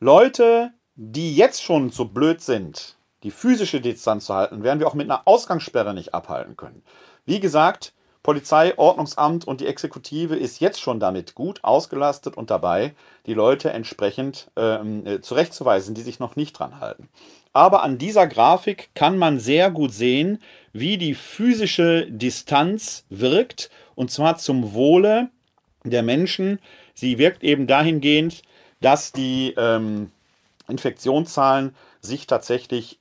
[0.00, 4.94] Leute, die jetzt schon so blöd sind, die physische Distanz zu halten, werden wir auch
[4.94, 6.82] mit einer Ausgangssperre nicht abhalten können.
[7.26, 12.94] Wie gesagt, Polizei, Ordnungsamt und die Exekutive ist jetzt schon damit gut ausgelastet und dabei,
[13.26, 17.08] die Leute entsprechend ähm, äh, zurechtzuweisen, die sich noch nicht dran halten.
[17.52, 20.38] Aber an dieser Grafik kann man sehr gut sehen,
[20.72, 25.28] wie die physische Distanz wirkt, und zwar zum Wohle
[25.84, 26.60] der Menschen.
[26.94, 28.42] Sie wirkt eben dahingehend,
[28.80, 30.12] dass die ähm,
[30.68, 32.98] Infektionszahlen sich tatsächlich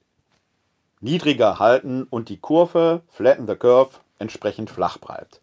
[0.99, 5.41] niedriger halten und die Kurve, flatten the curve, entsprechend flach bleibt.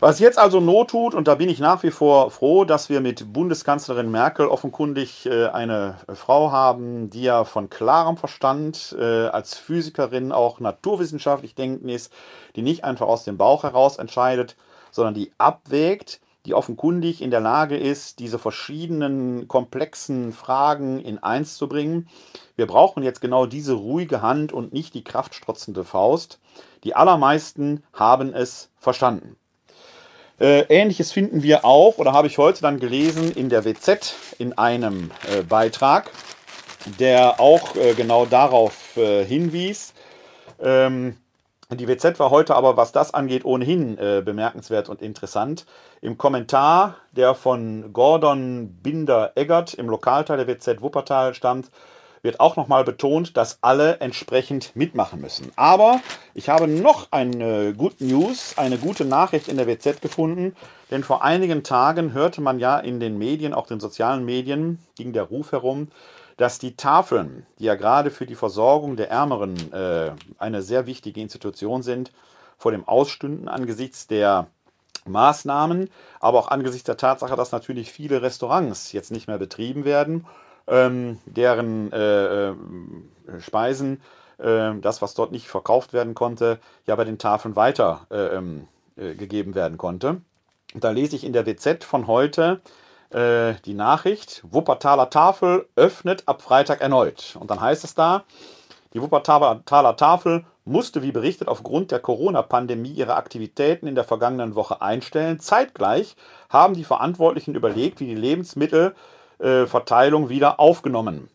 [0.00, 3.00] Was jetzt also Not tut, und da bin ich nach wie vor froh, dass wir
[3.00, 9.56] mit Bundeskanzlerin Merkel offenkundig äh, eine Frau haben, die ja von klarem Verstand äh, als
[9.56, 12.12] Physikerin auch naturwissenschaftlich denken ist,
[12.54, 14.54] die nicht einfach aus dem Bauch heraus entscheidet,
[14.92, 21.56] sondern die abwägt, die offenkundig in der Lage ist, diese verschiedenen komplexen Fragen in eins
[21.56, 22.08] zu bringen.
[22.56, 26.40] Wir brauchen jetzt genau diese ruhige Hand und nicht die kraftstrotzende Faust.
[26.84, 29.36] Die allermeisten haben es verstanden.
[30.40, 34.56] Äh, Ähnliches finden wir auch, oder habe ich heute dann gelesen, in der WZ in
[34.56, 36.10] einem äh, Beitrag,
[36.98, 39.92] der auch äh, genau darauf hinwies.
[41.70, 45.66] Die WZ war heute aber, was das angeht, ohnehin äh, bemerkenswert und interessant.
[46.00, 51.70] Im Kommentar, der von Gordon Binder-Eggert im Lokalteil der WZ Wuppertal stammt,
[52.22, 55.52] wird auch nochmal betont, dass alle entsprechend mitmachen müssen.
[55.56, 56.00] Aber
[56.32, 60.56] ich habe noch eine gute News, eine gute Nachricht in der WZ gefunden,
[60.90, 65.12] denn vor einigen Tagen hörte man ja in den Medien, auch den sozialen Medien, ging
[65.12, 65.88] der Ruf herum,
[66.38, 71.20] dass die Tafeln, die ja gerade für die Versorgung der Ärmeren äh, eine sehr wichtige
[71.20, 72.10] Institution sind,
[72.56, 74.46] vor dem Ausstünden angesichts der
[75.04, 80.26] Maßnahmen, aber auch angesichts der Tatsache, dass natürlich viele Restaurants jetzt nicht mehr betrieben werden
[80.68, 82.54] ähm, deren äh, äh,
[83.40, 84.00] Speisen,
[84.38, 88.68] äh, das, was dort nicht verkauft werden konnte, ja bei den Tafeln weiter äh, ähm,
[88.96, 89.14] äh,
[89.54, 90.20] werden konnte.
[90.74, 92.60] Da lese ich in der WZ von heute
[93.10, 97.36] äh, die Nachricht, Wuppertaler Tafel öffnet ab Freitag erneut.
[97.38, 98.24] Und dann heißt es da,
[98.94, 104.82] die Wuppertaler Tafel musste, wie berichtet, aufgrund der Corona-Pandemie ihre Aktivitäten in der vergangenen Woche
[104.82, 105.40] einstellen.
[105.40, 106.16] Zeitgleich
[106.48, 108.94] haben die Verantwortlichen überlegt, wie die Lebensmittel
[109.38, 111.28] äh, wieder aufgenommen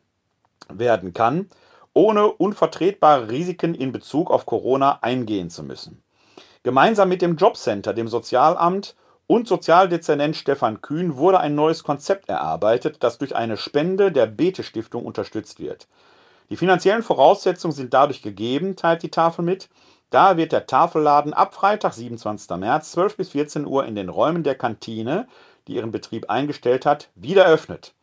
[0.69, 1.49] werden kann,
[1.93, 6.03] ohne unvertretbare Risiken in Bezug auf Corona eingehen zu müssen.
[6.63, 8.95] Gemeinsam mit dem Jobcenter, dem Sozialamt
[9.27, 14.63] und Sozialdezernent Stefan Kühn wurde ein neues Konzept erarbeitet, das durch eine Spende der Bete
[14.63, 15.88] Stiftung unterstützt wird.
[16.49, 19.69] Die finanziellen Voraussetzungen sind dadurch gegeben, teilt die Tafel mit.
[20.09, 22.57] Da wird der Tafelladen ab Freitag, 27.
[22.57, 25.27] März, 12 bis 14 Uhr in den Räumen der Kantine
[25.67, 27.93] die ihren Betrieb eingestellt hat, wieder eröffnet.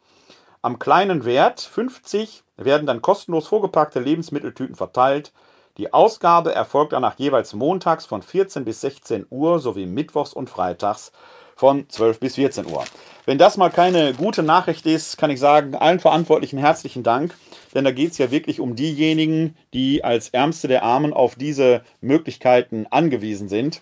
[0.63, 5.33] Am kleinen Wert 50 werden dann kostenlos vorgepackte Lebensmitteltüten verteilt.
[5.81, 11.11] Die Ausgabe erfolgt danach jeweils montags von 14 bis 16 Uhr sowie mittwochs und freitags
[11.57, 12.85] von 12 bis 14 Uhr.
[13.25, 17.35] Wenn das mal keine gute Nachricht ist, kann ich sagen, allen Verantwortlichen herzlichen Dank,
[17.75, 21.81] denn da geht es ja wirklich um diejenigen, die als Ärmste der Armen auf diese
[22.03, 23.81] Möglichkeiten angewiesen sind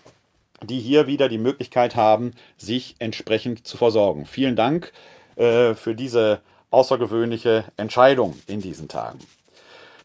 [0.63, 4.25] die hier wieder die Möglichkeit haben, sich entsprechend zu versorgen.
[4.25, 4.91] Vielen Dank
[5.37, 9.19] äh, für diese außergewöhnliche Entscheidung in diesen Tagen.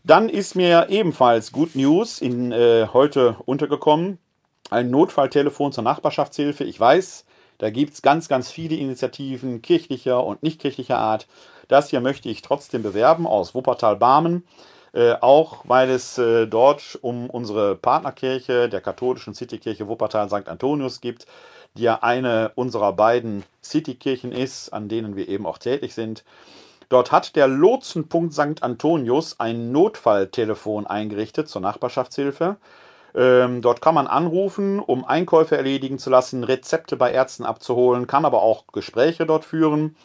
[0.06, 4.18] Dann ist mir ebenfalls Good News in, äh, heute untergekommen.
[4.68, 6.64] Ein Notfalltelefon zur Nachbarschaftshilfe.
[6.64, 7.24] Ich weiß,
[7.56, 11.26] da gibt es ganz, ganz viele Initiativen kirchlicher und nicht kirchlicher Art.
[11.68, 14.44] Das hier möchte ich trotzdem bewerben aus Wuppertal-Barmen.
[14.92, 20.48] Äh, auch weil es äh, dort um unsere Partnerkirche der katholischen Citykirche Wuppertal St.
[20.48, 21.26] Antonius gibt,
[21.78, 26.24] die ja eine unserer beiden Citykirchen ist, an denen wir eben auch tätig sind.
[26.94, 28.62] Dort hat der Lotsenpunkt St.
[28.62, 32.54] Antonius ein Notfalltelefon eingerichtet zur Nachbarschaftshilfe.
[33.16, 38.24] Ähm, dort kann man anrufen, um Einkäufe erledigen zu lassen, Rezepte bei Ärzten abzuholen, kann
[38.24, 39.96] aber auch Gespräche dort führen.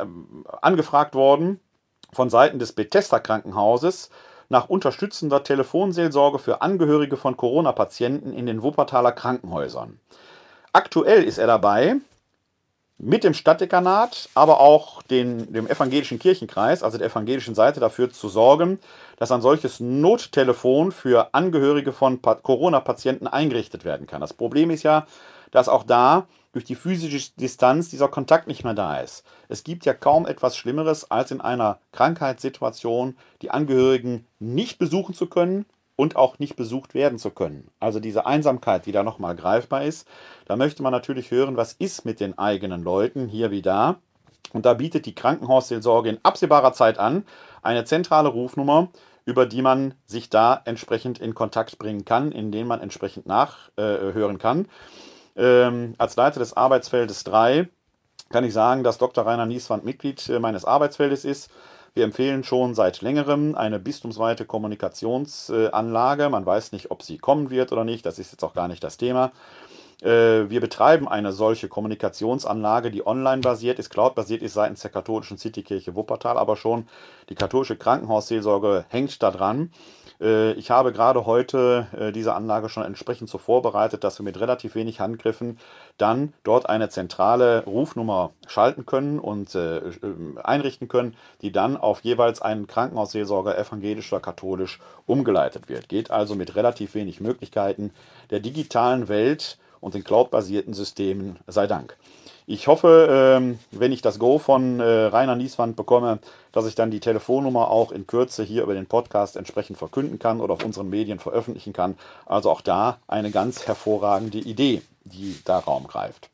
[0.62, 1.61] angefragt worden
[2.11, 4.09] von Seiten des Bethesda Krankenhauses,
[4.48, 10.00] nach unterstützender Telefonseelsorge für Angehörige von Corona-Patienten in den Wuppertaler Krankenhäusern.
[10.72, 11.96] Aktuell ist er dabei,
[13.03, 18.29] mit dem Stadtdekanat, aber auch den, dem evangelischen Kirchenkreis, also der evangelischen Seite, dafür zu
[18.29, 18.79] sorgen,
[19.17, 24.21] dass ein solches Nottelefon für Angehörige von Corona-Patienten eingerichtet werden kann.
[24.21, 25.07] Das Problem ist ja,
[25.51, 29.25] dass auch da durch die physische Distanz dieser Kontakt nicht mehr da ist.
[29.49, 35.27] Es gibt ja kaum etwas Schlimmeres, als in einer Krankheitssituation die Angehörigen nicht besuchen zu
[35.27, 35.65] können
[36.01, 37.69] und auch nicht besucht werden zu können.
[37.79, 40.09] Also diese Einsamkeit, die da nochmal greifbar ist.
[40.47, 43.97] Da möchte man natürlich hören, was ist mit den eigenen Leuten hier wie da.
[44.55, 47.27] Und da bietet die Krankenhausseelsorge in absehbarer Zeit an,
[47.61, 48.89] eine zentrale Rufnummer,
[49.27, 54.37] über die man sich da entsprechend in Kontakt bringen kann, in denen man entsprechend nachhören
[54.37, 54.69] äh, kann.
[55.37, 57.69] Ähm, als Leiter des Arbeitsfeldes 3
[58.31, 59.27] kann ich sagen, dass Dr.
[59.27, 61.51] Rainer Nieswand Mitglied äh, meines Arbeitsfeldes ist.
[61.94, 66.29] Wir empfehlen schon seit längerem eine bistumsweite Kommunikationsanlage.
[66.29, 68.07] Man weiß nicht, ob sie kommen wird oder nicht.
[68.07, 69.33] Das ist jetzt auch gar nicht das Thema.
[70.03, 75.37] Äh, wir betreiben eine solche Kommunikationsanlage, die online basiert ist, cloud-basiert ist seitens der katholischen
[75.37, 76.89] Citykirche Wuppertal, aber schon
[77.29, 79.71] die katholische Krankenhausseelsorge hängt da dran.
[80.19, 84.41] Äh, ich habe gerade heute äh, diese Anlage schon entsprechend so vorbereitet, dass wir mit
[84.41, 85.59] relativ wenig Handgriffen
[85.99, 89.55] dann dort eine zentrale Rufnummer schalten können und
[90.43, 95.89] einrichten können, die dann auf jeweils einen Krankenhausseelsorger evangelisch oder katholisch umgeleitet wird.
[95.89, 97.93] Geht also mit relativ wenig Möglichkeiten
[98.31, 101.97] der digitalen Welt und den cloud-basierten Systemen sei Dank.
[102.47, 106.19] Ich hoffe, ähm, wenn ich das Go von äh, Rainer Nieswand bekomme,
[106.51, 110.40] dass ich dann die Telefonnummer auch in Kürze hier über den Podcast entsprechend verkünden kann
[110.40, 111.97] oder auf unseren Medien veröffentlichen kann.
[112.27, 116.29] Also auch da eine ganz hervorragende Idee, die da Raum greift.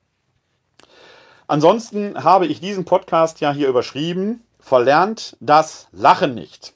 [1.48, 6.75] Ansonsten habe ich diesen Podcast ja hier überschrieben, verlernt das Lachen nicht.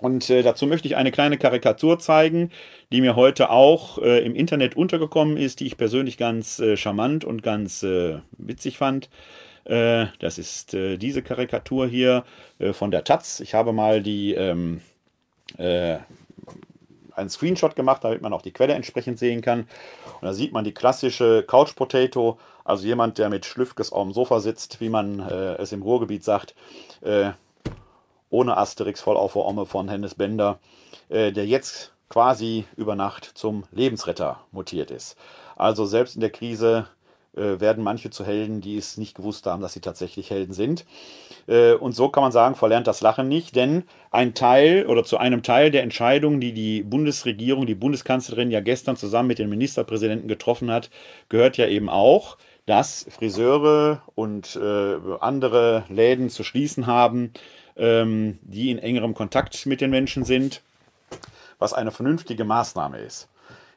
[0.00, 2.50] Und äh, dazu möchte ich eine kleine Karikatur zeigen,
[2.92, 7.24] die mir heute auch äh, im Internet untergekommen ist, die ich persönlich ganz äh, charmant
[7.24, 9.10] und ganz äh, witzig fand.
[9.64, 12.24] Äh, das ist äh, diese Karikatur hier
[12.72, 13.40] von der Taz.
[13.40, 14.80] Ich habe mal die ähm,
[15.58, 19.60] einen Screenshot gemacht, damit man auch die Quelle entsprechend sehen kann.
[19.60, 24.12] Und da sieht man die klassische Couch Potato, also jemand, der mit Schlüffkes auf dem
[24.12, 26.54] Sofa sitzt, wie man es im Ruhrgebiet sagt
[28.30, 30.58] ohne Asterix voll auf der Omme von Hennes Bender,
[31.08, 35.16] äh, der jetzt quasi über Nacht zum Lebensretter mutiert ist.
[35.56, 36.86] Also selbst in der Krise
[37.36, 40.84] äh, werden manche zu Helden, die es nicht gewusst haben, dass sie tatsächlich Helden sind.
[41.46, 45.18] Äh, und so kann man sagen, verlernt das Lachen nicht, denn ein Teil oder zu
[45.18, 50.26] einem Teil der Entscheidungen, die die Bundesregierung, die Bundeskanzlerin ja gestern zusammen mit den Ministerpräsidenten
[50.26, 50.90] getroffen hat,
[51.28, 57.32] gehört ja eben auch, dass Friseure und äh, andere Läden zu schließen haben,
[57.80, 60.60] ähm, die in engerem Kontakt mit den Menschen sind,
[61.58, 63.28] was eine vernünftige Maßnahme ist.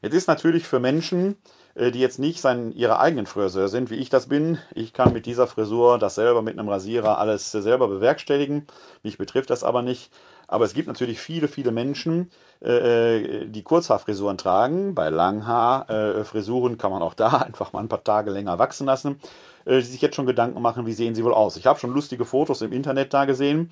[0.01, 1.37] Jetzt ist natürlich für Menschen,
[1.75, 4.57] äh, die jetzt nicht sein, ihre eigenen Friseur sind, wie ich das bin.
[4.75, 8.67] Ich kann mit dieser Frisur das selber mit einem Rasierer alles selber bewerkstelligen.
[9.01, 10.11] Mich betrifft das aber nicht.
[10.47, 14.93] Aber es gibt natürlich viele, viele Menschen, äh, die Kurzhaarfrisuren tragen.
[14.93, 19.19] Bei Langhaarfrisuren kann man auch da einfach mal ein paar Tage länger wachsen lassen.
[19.65, 21.57] Äh, die sich jetzt schon Gedanken machen, wie sehen sie wohl aus.
[21.57, 23.71] Ich habe schon lustige Fotos im Internet da gesehen.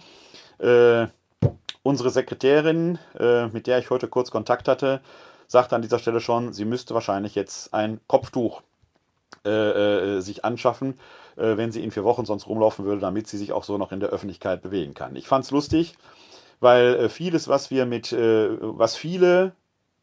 [0.60, 1.08] Äh,
[1.84, 5.02] unsere Sekretärin, äh, mit der ich heute kurz Kontakt hatte,
[5.48, 8.62] sagte an dieser Stelle schon, sie müsste wahrscheinlich jetzt ein Kopftuch
[9.46, 9.50] äh,
[10.18, 11.00] äh, sich anschaffen,
[11.36, 13.92] äh, wenn sie in vier Wochen sonst rumlaufen würde, damit sie sich auch so noch
[13.92, 15.16] in der Öffentlichkeit bewegen kann.
[15.16, 15.96] Ich fand es lustig,
[16.60, 19.54] weil vieles, was wir mit, was viele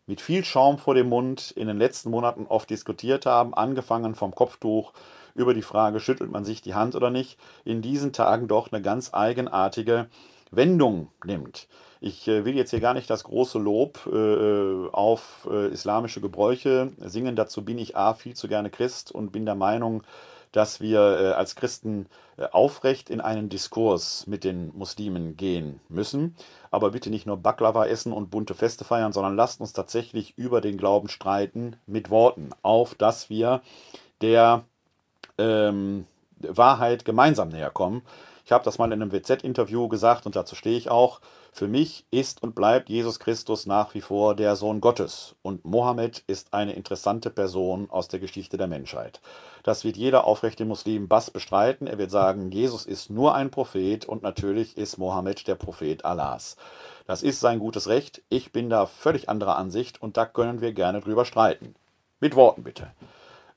[0.06, 4.34] mit viel Schaum vor dem Mund in den letzten Monaten oft diskutiert haben, angefangen vom
[4.34, 4.92] Kopftuch
[5.34, 8.82] über die Frage, schüttelt man sich die Hand oder nicht, in diesen Tagen doch eine
[8.82, 10.08] ganz eigenartige
[10.50, 11.68] Wendung nimmt.
[12.00, 16.92] Ich äh, will jetzt hier gar nicht das große Lob äh, auf äh, islamische Gebräuche
[16.98, 17.36] singen.
[17.36, 20.02] Dazu bin ich A viel zu gerne Christ und bin der Meinung,
[20.52, 26.36] dass wir äh, als Christen äh, aufrecht in einen Diskurs mit den Muslimen gehen müssen.
[26.70, 30.60] Aber bitte nicht nur Baklava essen und bunte Feste feiern, sondern lasst uns tatsächlich über
[30.60, 33.60] den Glauben streiten mit Worten, auf dass wir
[34.20, 34.64] der
[35.38, 36.06] ähm,
[36.40, 38.02] Wahrheit gemeinsam näher kommen.
[38.48, 41.20] Ich habe das mal in einem WZ-Interview gesagt und dazu stehe ich auch.
[41.52, 46.24] Für mich ist und bleibt Jesus Christus nach wie vor der Sohn Gottes und Mohammed
[46.26, 49.20] ist eine interessante Person aus der Geschichte der Menschheit.
[49.64, 51.86] Das wird jeder aufrechte Muslim Bass bestreiten.
[51.86, 56.56] Er wird sagen, Jesus ist nur ein Prophet und natürlich ist Mohammed der Prophet Allahs.
[57.06, 58.22] Das ist sein gutes Recht.
[58.30, 61.74] Ich bin da völlig anderer Ansicht und da können wir gerne drüber streiten.
[62.18, 62.92] Mit Worten bitte.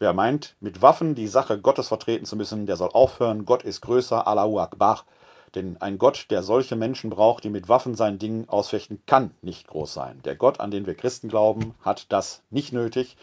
[0.01, 3.45] Wer meint, mit Waffen die Sache Gottes vertreten zu müssen, der soll aufhören.
[3.45, 5.05] Gott ist größer, Allahu Akbar.
[5.53, 9.67] Denn ein Gott, der solche Menschen braucht, die mit Waffen sein Ding ausfechten, kann nicht
[9.67, 10.19] groß sein.
[10.25, 13.15] Der Gott, an den wir Christen glauben, hat das nicht nötig.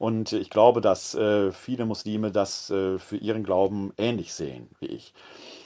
[0.00, 4.86] Und ich glaube, dass äh, viele Muslime das äh, für ihren Glauben ähnlich sehen wie
[4.86, 5.14] ich.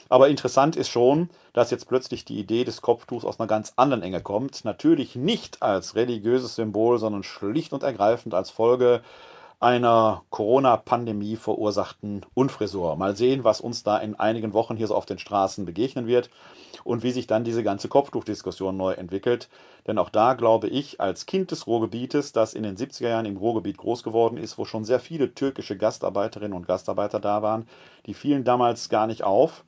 [0.09, 4.03] Aber interessant ist schon, dass jetzt plötzlich die Idee des Kopftuchs aus einer ganz anderen
[4.03, 4.63] Enge kommt.
[4.63, 9.01] Natürlich nicht als religiöses Symbol, sondern schlicht und ergreifend als Folge
[9.61, 12.95] einer Corona-Pandemie verursachten Unfrisur.
[12.95, 16.31] Mal sehen, was uns da in einigen Wochen hier so auf den Straßen begegnen wird
[16.83, 19.49] und wie sich dann diese ganze Kopftuchdiskussion neu entwickelt.
[19.85, 23.37] Denn auch da glaube ich, als Kind des Ruhrgebietes, das in den 70er Jahren im
[23.37, 27.67] Ruhrgebiet groß geworden ist, wo schon sehr viele türkische Gastarbeiterinnen und Gastarbeiter da waren,
[28.07, 29.63] die fielen damals gar nicht auf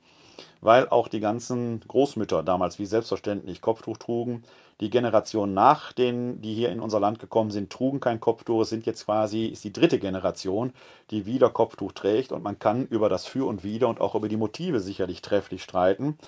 [0.60, 4.42] weil auch die ganzen Großmütter damals wie selbstverständlich Kopftuch trugen.
[4.80, 8.62] Die Generation nach denen, die hier in unser Land gekommen sind, trugen kein Kopftuch.
[8.62, 10.72] Es sind jetzt quasi, ist die dritte Generation,
[11.10, 12.32] die wieder Kopftuch trägt.
[12.32, 15.62] Und man kann über das Für und Wider und auch über die Motive sicherlich trefflich
[15.62, 16.18] streiten.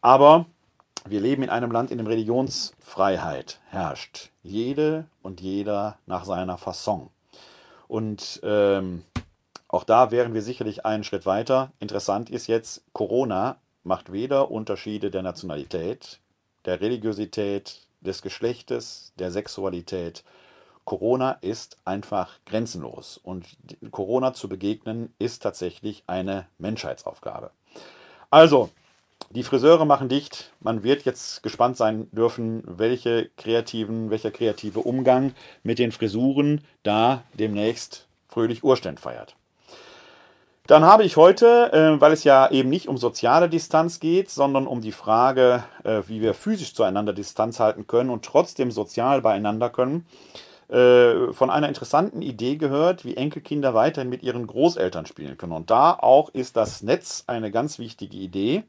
[0.00, 0.46] Aber
[1.06, 4.30] wir leben in einem Land, in dem Religionsfreiheit herrscht.
[4.44, 7.08] Jede und jeder nach seiner Fasson.
[7.88, 9.02] Und ähm,
[9.72, 11.72] auch da wären wir sicherlich einen Schritt weiter.
[11.80, 16.20] Interessant ist jetzt, Corona macht weder Unterschiede der Nationalität,
[16.64, 20.24] der Religiosität, des Geschlechtes, der Sexualität.
[20.84, 23.46] Corona ist einfach grenzenlos und
[23.90, 27.50] Corona zu begegnen ist tatsächlich eine Menschheitsaufgabe.
[28.30, 28.70] Also,
[29.30, 30.50] die Friseure machen dicht.
[30.60, 37.22] Man wird jetzt gespannt sein dürfen, welche kreativen, welcher kreative Umgang mit den Frisuren da
[37.34, 39.36] demnächst fröhlich Urständ feiert.
[40.68, 44.68] Dann habe ich heute, äh, weil es ja eben nicht um soziale Distanz geht, sondern
[44.68, 49.70] um die Frage, äh, wie wir physisch zueinander Distanz halten können und trotzdem sozial beieinander
[49.70, 50.06] können,
[50.68, 55.52] äh, von einer interessanten Idee gehört, wie Enkelkinder weiterhin mit ihren Großeltern spielen können.
[55.52, 58.62] Und da auch ist das Netz eine ganz wichtige Idee.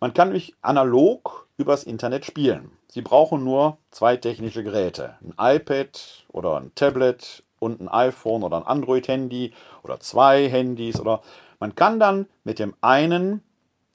[0.00, 2.72] Man kann nämlich analog übers Internet spielen.
[2.88, 8.58] Sie brauchen nur zwei technische Geräte, ein iPad oder ein Tablet und ein iPhone oder
[8.58, 9.52] ein Android-Handy
[9.82, 11.22] oder zwei Handys oder
[11.58, 13.42] man kann dann mit dem einen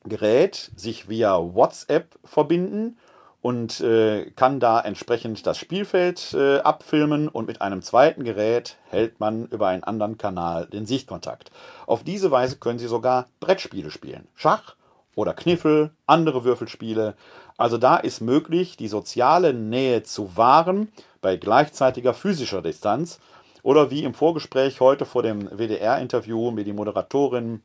[0.06, 2.98] Gerät sich via WhatsApp verbinden
[3.42, 9.20] und äh, kann da entsprechend das Spielfeld äh, abfilmen und mit einem zweiten Gerät hält
[9.20, 11.52] man über einen anderen Kanal den Sichtkontakt.
[11.86, 14.28] Auf diese Weise können Sie sogar Brettspiele spielen.
[14.36, 14.76] Schach
[15.16, 17.16] oder Kniffel, andere Würfelspiele.
[17.58, 20.92] Also da ist möglich, die soziale Nähe zu wahren
[21.22, 23.20] bei gleichzeitiger physischer Distanz
[23.64, 27.62] oder wie im Vorgespräch heute vor dem WDR-Interview mir die Moderatorin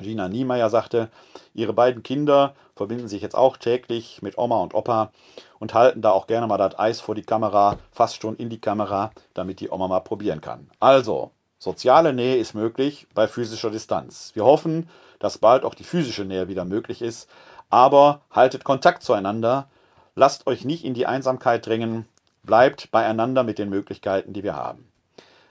[0.00, 1.08] Gina Niemeyer sagte,
[1.54, 5.10] ihre beiden Kinder verbinden sich jetzt auch täglich mit Oma und Opa
[5.58, 8.60] und halten da auch gerne mal das Eis vor die Kamera, fast schon in die
[8.60, 10.70] Kamera, damit die Oma mal probieren kann.
[10.78, 14.30] Also, soziale Nähe ist möglich bei physischer Distanz.
[14.34, 17.28] Wir hoffen, dass bald auch die physische Nähe wieder möglich ist,
[17.70, 19.68] aber haltet Kontakt zueinander,
[20.14, 22.06] lasst euch nicht in die Einsamkeit drängen,
[22.44, 24.88] bleibt beieinander mit den Möglichkeiten, die wir haben.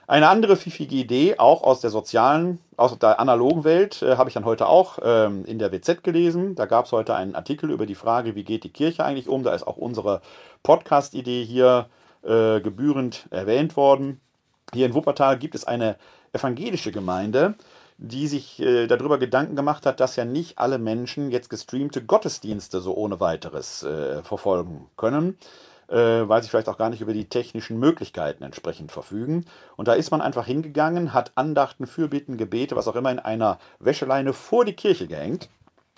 [0.08, 4.34] Eine andere pfiffige Idee, auch aus der sozialen, aus der analogen Welt, äh, habe ich
[4.34, 6.54] dann heute auch ähm, in der WZ gelesen.
[6.54, 9.42] Da gab es heute einen Artikel über die Frage, wie geht die Kirche eigentlich um.
[9.42, 10.22] Da ist auch unsere
[10.62, 11.90] Podcast-Idee hier
[12.22, 14.22] äh, gebührend erwähnt worden.
[14.72, 15.96] Hier in Wuppertal gibt es eine
[16.32, 17.56] evangelische Gemeinde,
[17.98, 22.80] die sich äh, darüber Gedanken gemacht hat, dass ja nicht alle Menschen jetzt gestreamte Gottesdienste
[22.80, 25.36] so ohne weiteres äh, verfolgen können
[25.94, 29.46] weil sie vielleicht auch gar nicht über die technischen Möglichkeiten entsprechend verfügen.
[29.76, 33.58] Und da ist man einfach hingegangen, hat Andachten, Fürbitten, Gebete, was auch immer in einer
[33.78, 35.48] Wäscheleine vor die Kirche gehängt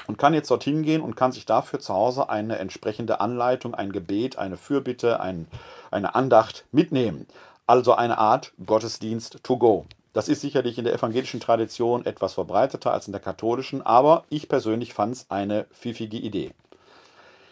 [0.06, 3.92] und kann jetzt dorthin gehen und kann sich dafür zu Hause eine entsprechende Anleitung, ein
[3.92, 5.46] Gebet, eine Fürbitte, ein,
[5.90, 7.26] eine Andacht mitnehmen.
[7.66, 9.86] Also eine Art Gottesdienst to go.
[10.12, 14.48] Das ist sicherlich in der evangelischen Tradition etwas verbreiteter als in der katholischen, aber ich
[14.48, 16.50] persönlich fand es eine pfiffige Idee.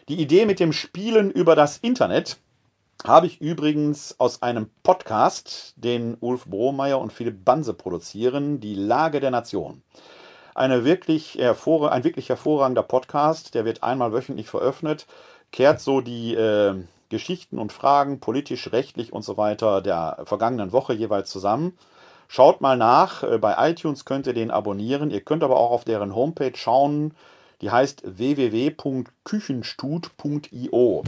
[0.09, 2.39] Die Idee mit dem Spielen über das Internet
[3.05, 9.21] habe ich übrigens aus einem Podcast, den Ulf Bromeyer und Philipp Banse produzieren, Die Lage
[9.21, 9.83] der Nation.
[10.55, 15.07] Eine wirklich ein wirklich hervorragender Podcast, der wird einmal wöchentlich veröffentlicht,
[15.53, 16.75] kehrt so die äh,
[17.11, 21.77] Geschichten und Fragen, politisch, rechtlich und so weiter der vergangenen Woche jeweils zusammen.
[22.29, 25.11] Schaut mal nach, äh, bei iTunes könnt ihr den abonnieren.
[25.11, 27.13] Ihr könnt aber auch auf deren Homepage schauen,
[27.61, 31.05] die heißt www.küchenstud.io.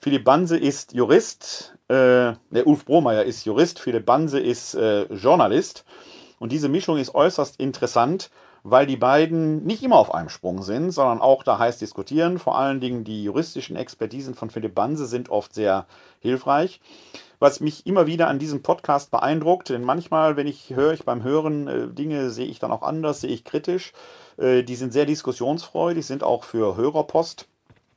[0.00, 5.84] Philipp Banse ist Jurist, äh, der Ulf Bromeyer ist Jurist, Philipp Banse ist äh, Journalist.
[6.38, 8.30] Und diese Mischung ist äußerst interessant,
[8.70, 12.38] weil die beiden nicht immer auf einem Sprung sind, sondern auch da heiß diskutieren.
[12.38, 15.86] Vor allen Dingen die juristischen Expertisen von Philipp Banse sind oft sehr
[16.20, 16.80] hilfreich.
[17.40, 21.22] Was mich immer wieder an diesem Podcast beeindruckt, denn manchmal, wenn ich höre, ich beim
[21.22, 23.92] Hören äh, Dinge sehe ich dann auch anders, sehe ich kritisch.
[24.38, 27.46] Äh, die sind sehr diskussionsfreudig, sind auch für Hörerpost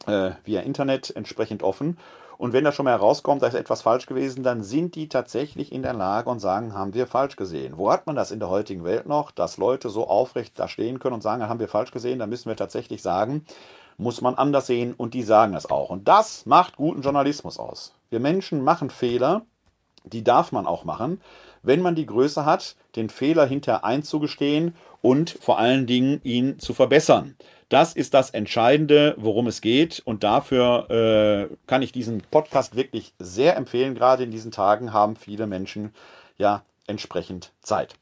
[0.05, 1.97] äh, via Internet entsprechend offen.
[2.41, 5.71] Und wenn da schon mal herauskommt, da ist etwas falsch gewesen, dann sind die tatsächlich
[5.71, 7.77] in der Lage und sagen, haben wir falsch gesehen.
[7.77, 10.97] Wo hat man das in der heutigen Welt noch, dass Leute so aufrecht da stehen
[10.97, 13.45] können und sagen, haben wir falsch gesehen, dann müssen wir tatsächlich sagen,
[13.97, 15.91] muss man anders sehen und die sagen es auch.
[15.91, 17.93] Und das macht guten Journalismus aus.
[18.09, 19.43] Wir Menschen machen Fehler,
[20.03, 21.21] die darf man auch machen,
[21.61, 24.73] wenn man die Größe hat, den Fehler hinterher einzugestehen
[25.03, 27.35] und vor allen Dingen ihn zu verbessern.
[27.71, 30.01] Das ist das Entscheidende, worum es geht.
[30.03, 30.89] Und dafür
[31.49, 33.95] äh, kann ich diesen Podcast wirklich sehr empfehlen.
[33.95, 35.95] Gerade in diesen Tagen haben viele Menschen
[36.37, 37.95] ja entsprechend Zeit.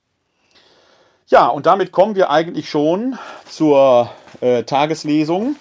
[1.27, 4.09] Ja, und damit kommen wir eigentlich schon zur
[4.41, 5.55] äh, Tageslesung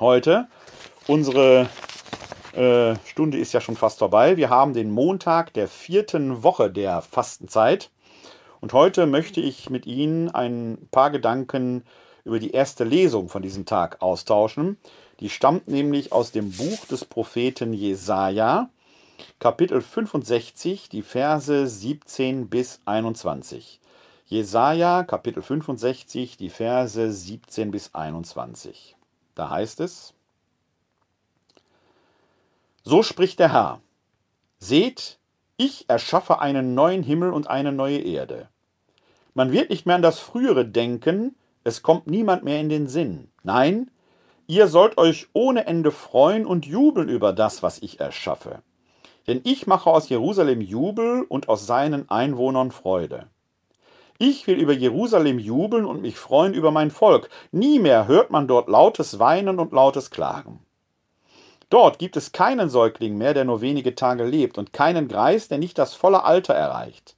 [0.00, 0.48] heute.
[1.06, 1.68] Unsere
[2.52, 4.36] äh, Stunde ist ja schon fast vorbei.
[4.36, 7.90] Wir haben den Montag der vierten Woche der Fastenzeit.
[8.60, 11.84] Und heute möchte ich mit Ihnen ein paar Gedanken
[12.26, 14.76] über die erste Lesung von diesem Tag austauschen.
[15.20, 18.68] Die stammt nämlich aus dem Buch des Propheten Jesaja,
[19.38, 23.80] Kapitel 65, die Verse 17 bis 21.
[24.26, 28.96] Jesaja, Kapitel 65, die Verse 17 bis 21.
[29.36, 30.12] Da heißt es:
[32.82, 33.80] So spricht der Herr:
[34.58, 35.18] Seht,
[35.56, 38.48] ich erschaffe einen neuen Himmel und eine neue Erde.
[39.32, 41.36] Man wird nicht mehr an das Frühere denken,
[41.66, 43.26] es kommt niemand mehr in den Sinn.
[43.42, 43.90] Nein,
[44.46, 48.62] ihr sollt euch ohne Ende freuen und jubeln über das, was ich erschaffe.
[49.26, 53.26] Denn ich mache aus Jerusalem Jubel und aus seinen Einwohnern Freude.
[54.16, 57.30] Ich will über Jerusalem jubeln und mich freuen über mein Volk.
[57.50, 60.60] Nie mehr hört man dort lautes Weinen und lautes Klagen.
[61.68, 65.58] Dort gibt es keinen Säugling mehr, der nur wenige Tage lebt, und keinen Greis, der
[65.58, 67.16] nicht das volle Alter erreicht.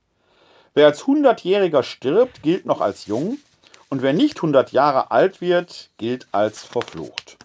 [0.72, 3.36] Wer als Hundertjähriger stirbt, gilt noch als jung,
[3.90, 7.36] und wer nicht 100 Jahre alt wird, gilt als verflucht.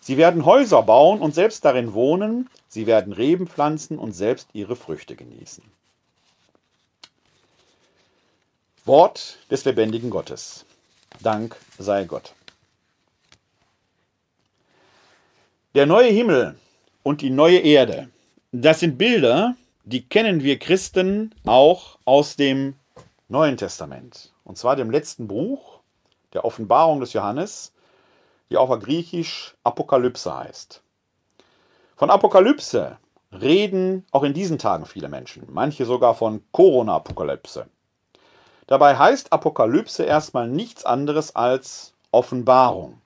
[0.00, 4.76] Sie werden Häuser bauen und selbst darin wohnen, sie werden Reben pflanzen und selbst ihre
[4.76, 5.64] Früchte genießen.
[8.84, 10.66] Wort des lebendigen Gottes.
[11.20, 12.34] Dank sei Gott.
[15.74, 16.56] Der neue Himmel
[17.02, 18.10] und die neue Erde,
[18.52, 22.74] das sind Bilder, die kennen wir Christen auch aus dem
[23.28, 25.80] Neuen Testament und zwar dem letzten Buch
[26.32, 27.72] der Offenbarung des Johannes,
[28.50, 30.82] die auch griechisch Apokalypse heißt.
[31.96, 32.98] Von Apokalypse
[33.32, 37.66] reden auch in diesen Tagen viele Menschen, manche sogar von Corona-Apokalypse.
[38.66, 43.00] Dabei heißt Apokalypse erstmal nichts anderes als Offenbarung.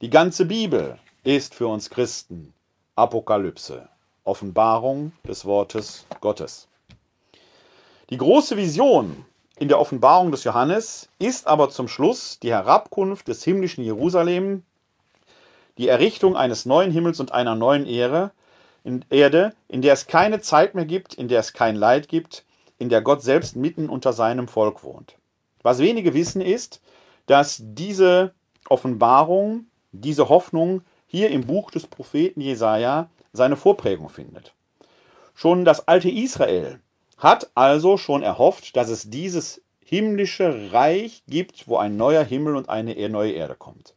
[0.00, 2.52] Die ganze Bibel ist für uns Christen
[2.96, 3.88] Apokalypse,
[4.24, 6.68] Offenbarung des Wortes Gottes.
[8.10, 9.24] Die große Vision
[9.62, 14.64] in der Offenbarung des Johannes ist aber zum Schluss die Herabkunft des himmlischen Jerusalem,
[15.78, 18.32] die Errichtung eines neuen Himmels und einer neuen Ehre,
[18.82, 22.44] in Erde, in der es keine Zeit mehr gibt, in der es kein Leid gibt,
[22.78, 25.14] in der Gott selbst mitten unter seinem Volk wohnt.
[25.62, 26.80] Was wenige wissen ist,
[27.26, 28.34] dass diese
[28.68, 34.54] Offenbarung, diese Hoffnung hier im Buch des Propheten Jesaja seine Vorprägung findet.
[35.36, 36.80] Schon das alte Israel
[37.22, 42.68] hat also schon erhofft, dass es dieses himmlische Reich gibt, wo ein neuer Himmel und
[42.68, 43.94] eine neue Erde kommt.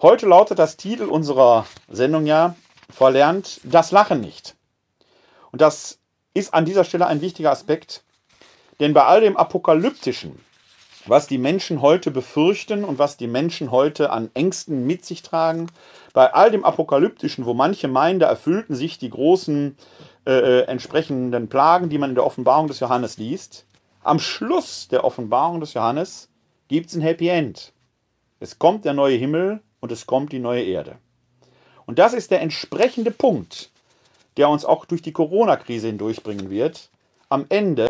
[0.00, 2.56] Heute lautet das Titel unserer Sendung ja,
[2.88, 4.56] verlernt das Lachen nicht.
[5.50, 5.98] Und das
[6.32, 8.04] ist an dieser Stelle ein wichtiger Aspekt,
[8.80, 10.40] denn bei all dem Apokalyptischen,
[11.04, 15.66] was die Menschen heute befürchten und was die Menschen heute an Ängsten mit sich tragen,
[16.14, 19.76] bei all dem Apokalyptischen, wo manche meinen, da erfüllten sich die großen
[20.24, 23.66] äh, äh, entsprechenden Plagen, die man in der Offenbarung des Johannes liest.
[24.04, 26.28] Am Schluss der Offenbarung des Johannes
[26.68, 27.72] gibt es ein Happy End.
[28.38, 30.96] Es kommt der neue Himmel und es kommt die neue Erde.
[31.86, 33.70] Und das ist der entsprechende Punkt,
[34.36, 36.90] der uns auch durch die Corona-Krise hindurchbringen wird.
[37.28, 37.88] Am Ende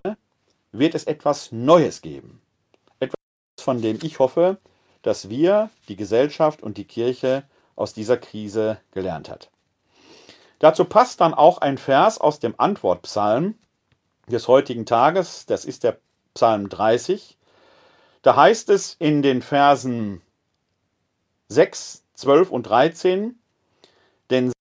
[0.73, 2.41] wird es etwas Neues geben.
[2.99, 3.17] Etwas,
[3.61, 4.57] von dem ich hoffe,
[5.03, 7.45] dass wir, die Gesellschaft und die Kirche
[7.77, 9.51] aus dieser Krise gelernt hat.
[10.63, 13.57] Dazu passt dann auch ein Vers aus dem Antwortpsalm
[14.29, 15.99] des heutigen Tages, das ist der
[16.35, 17.37] Psalm 30.
[18.23, 20.23] Da heißt es in den Versen
[21.49, 23.41] 6, 12 und 13,
[24.31, 24.53] denn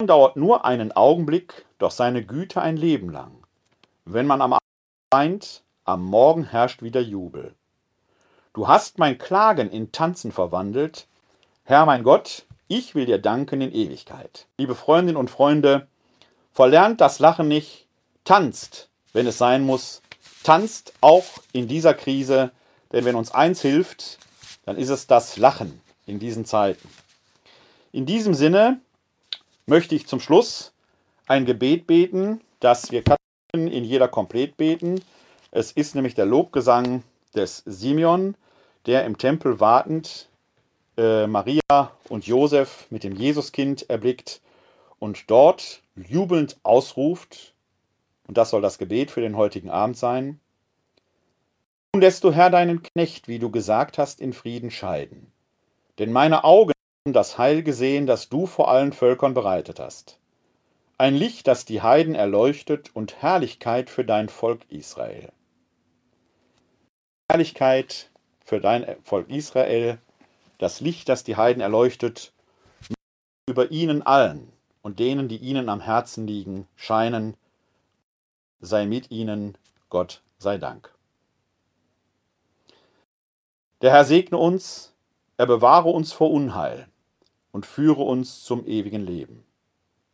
[0.00, 3.30] sein dauert nur einen Augenblick, doch seine Güte ein Leben lang.
[4.04, 4.62] Wenn man am Abend
[5.12, 7.54] weint, am Morgen herrscht wieder Jubel.
[8.54, 11.06] Du hast mein Klagen in Tanzen verwandelt.
[11.62, 12.44] Herr mein Gott,
[12.74, 14.46] ich will dir danken in Ewigkeit.
[14.58, 15.86] Liebe Freundinnen und Freunde,
[16.52, 17.86] verlernt das Lachen nicht,
[18.24, 20.02] tanzt, wenn es sein muss,
[20.42, 22.50] tanzt auch in dieser Krise,
[22.90, 24.18] denn wenn uns eins hilft,
[24.64, 26.88] dann ist es das Lachen in diesen Zeiten.
[27.92, 28.80] In diesem Sinne
[29.66, 30.72] möchte ich zum Schluss
[31.26, 33.04] ein Gebet beten, das wir
[33.52, 35.00] in jeder Komplett beten.
[35.52, 37.04] Es ist nämlich der Lobgesang
[37.36, 38.34] des Simeon,
[38.86, 40.28] der im Tempel wartend
[40.96, 44.40] äh, Maria und Josef mit dem Jesuskind erblickt
[44.98, 47.54] und dort jubelnd ausruft,
[48.26, 50.40] und das soll das Gebet für den heutigen Abend sein,
[51.94, 55.30] nun lässt du Herr deinen Knecht, wie du gesagt hast, in Frieden scheiden.
[56.00, 56.72] Denn meine Augen
[57.06, 60.18] haben das Heil gesehen, das du vor allen Völkern bereitet hast.
[60.98, 65.30] Ein Licht, das die Heiden erleuchtet und Herrlichkeit für dein Volk Israel.
[67.30, 68.10] Herrlichkeit
[68.44, 69.98] für dein Volk Israel,
[70.58, 72.32] das Licht, das die Heiden erleuchtet,
[73.46, 74.52] über ihnen allen
[74.82, 77.36] und denen, die ihnen am Herzen liegen, scheinen,
[78.60, 79.56] sei mit ihnen,
[79.90, 80.92] Gott sei Dank.
[83.80, 84.94] Der Herr segne uns,
[85.36, 86.88] er bewahre uns vor Unheil
[87.52, 89.44] und führe uns zum ewigen Leben.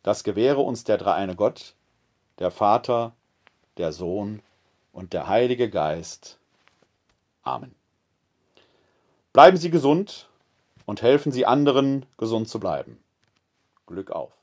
[0.03, 1.75] Das gewähre uns der dreieine Gott,
[2.39, 3.13] der Vater,
[3.77, 4.41] der Sohn
[4.91, 6.37] und der Heilige Geist.
[7.43, 7.75] Amen.
[9.31, 10.27] Bleiben Sie gesund
[10.85, 13.03] und helfen Sie anderen, gesund zu bleiben.
[13.85, 14.40] Glück auf.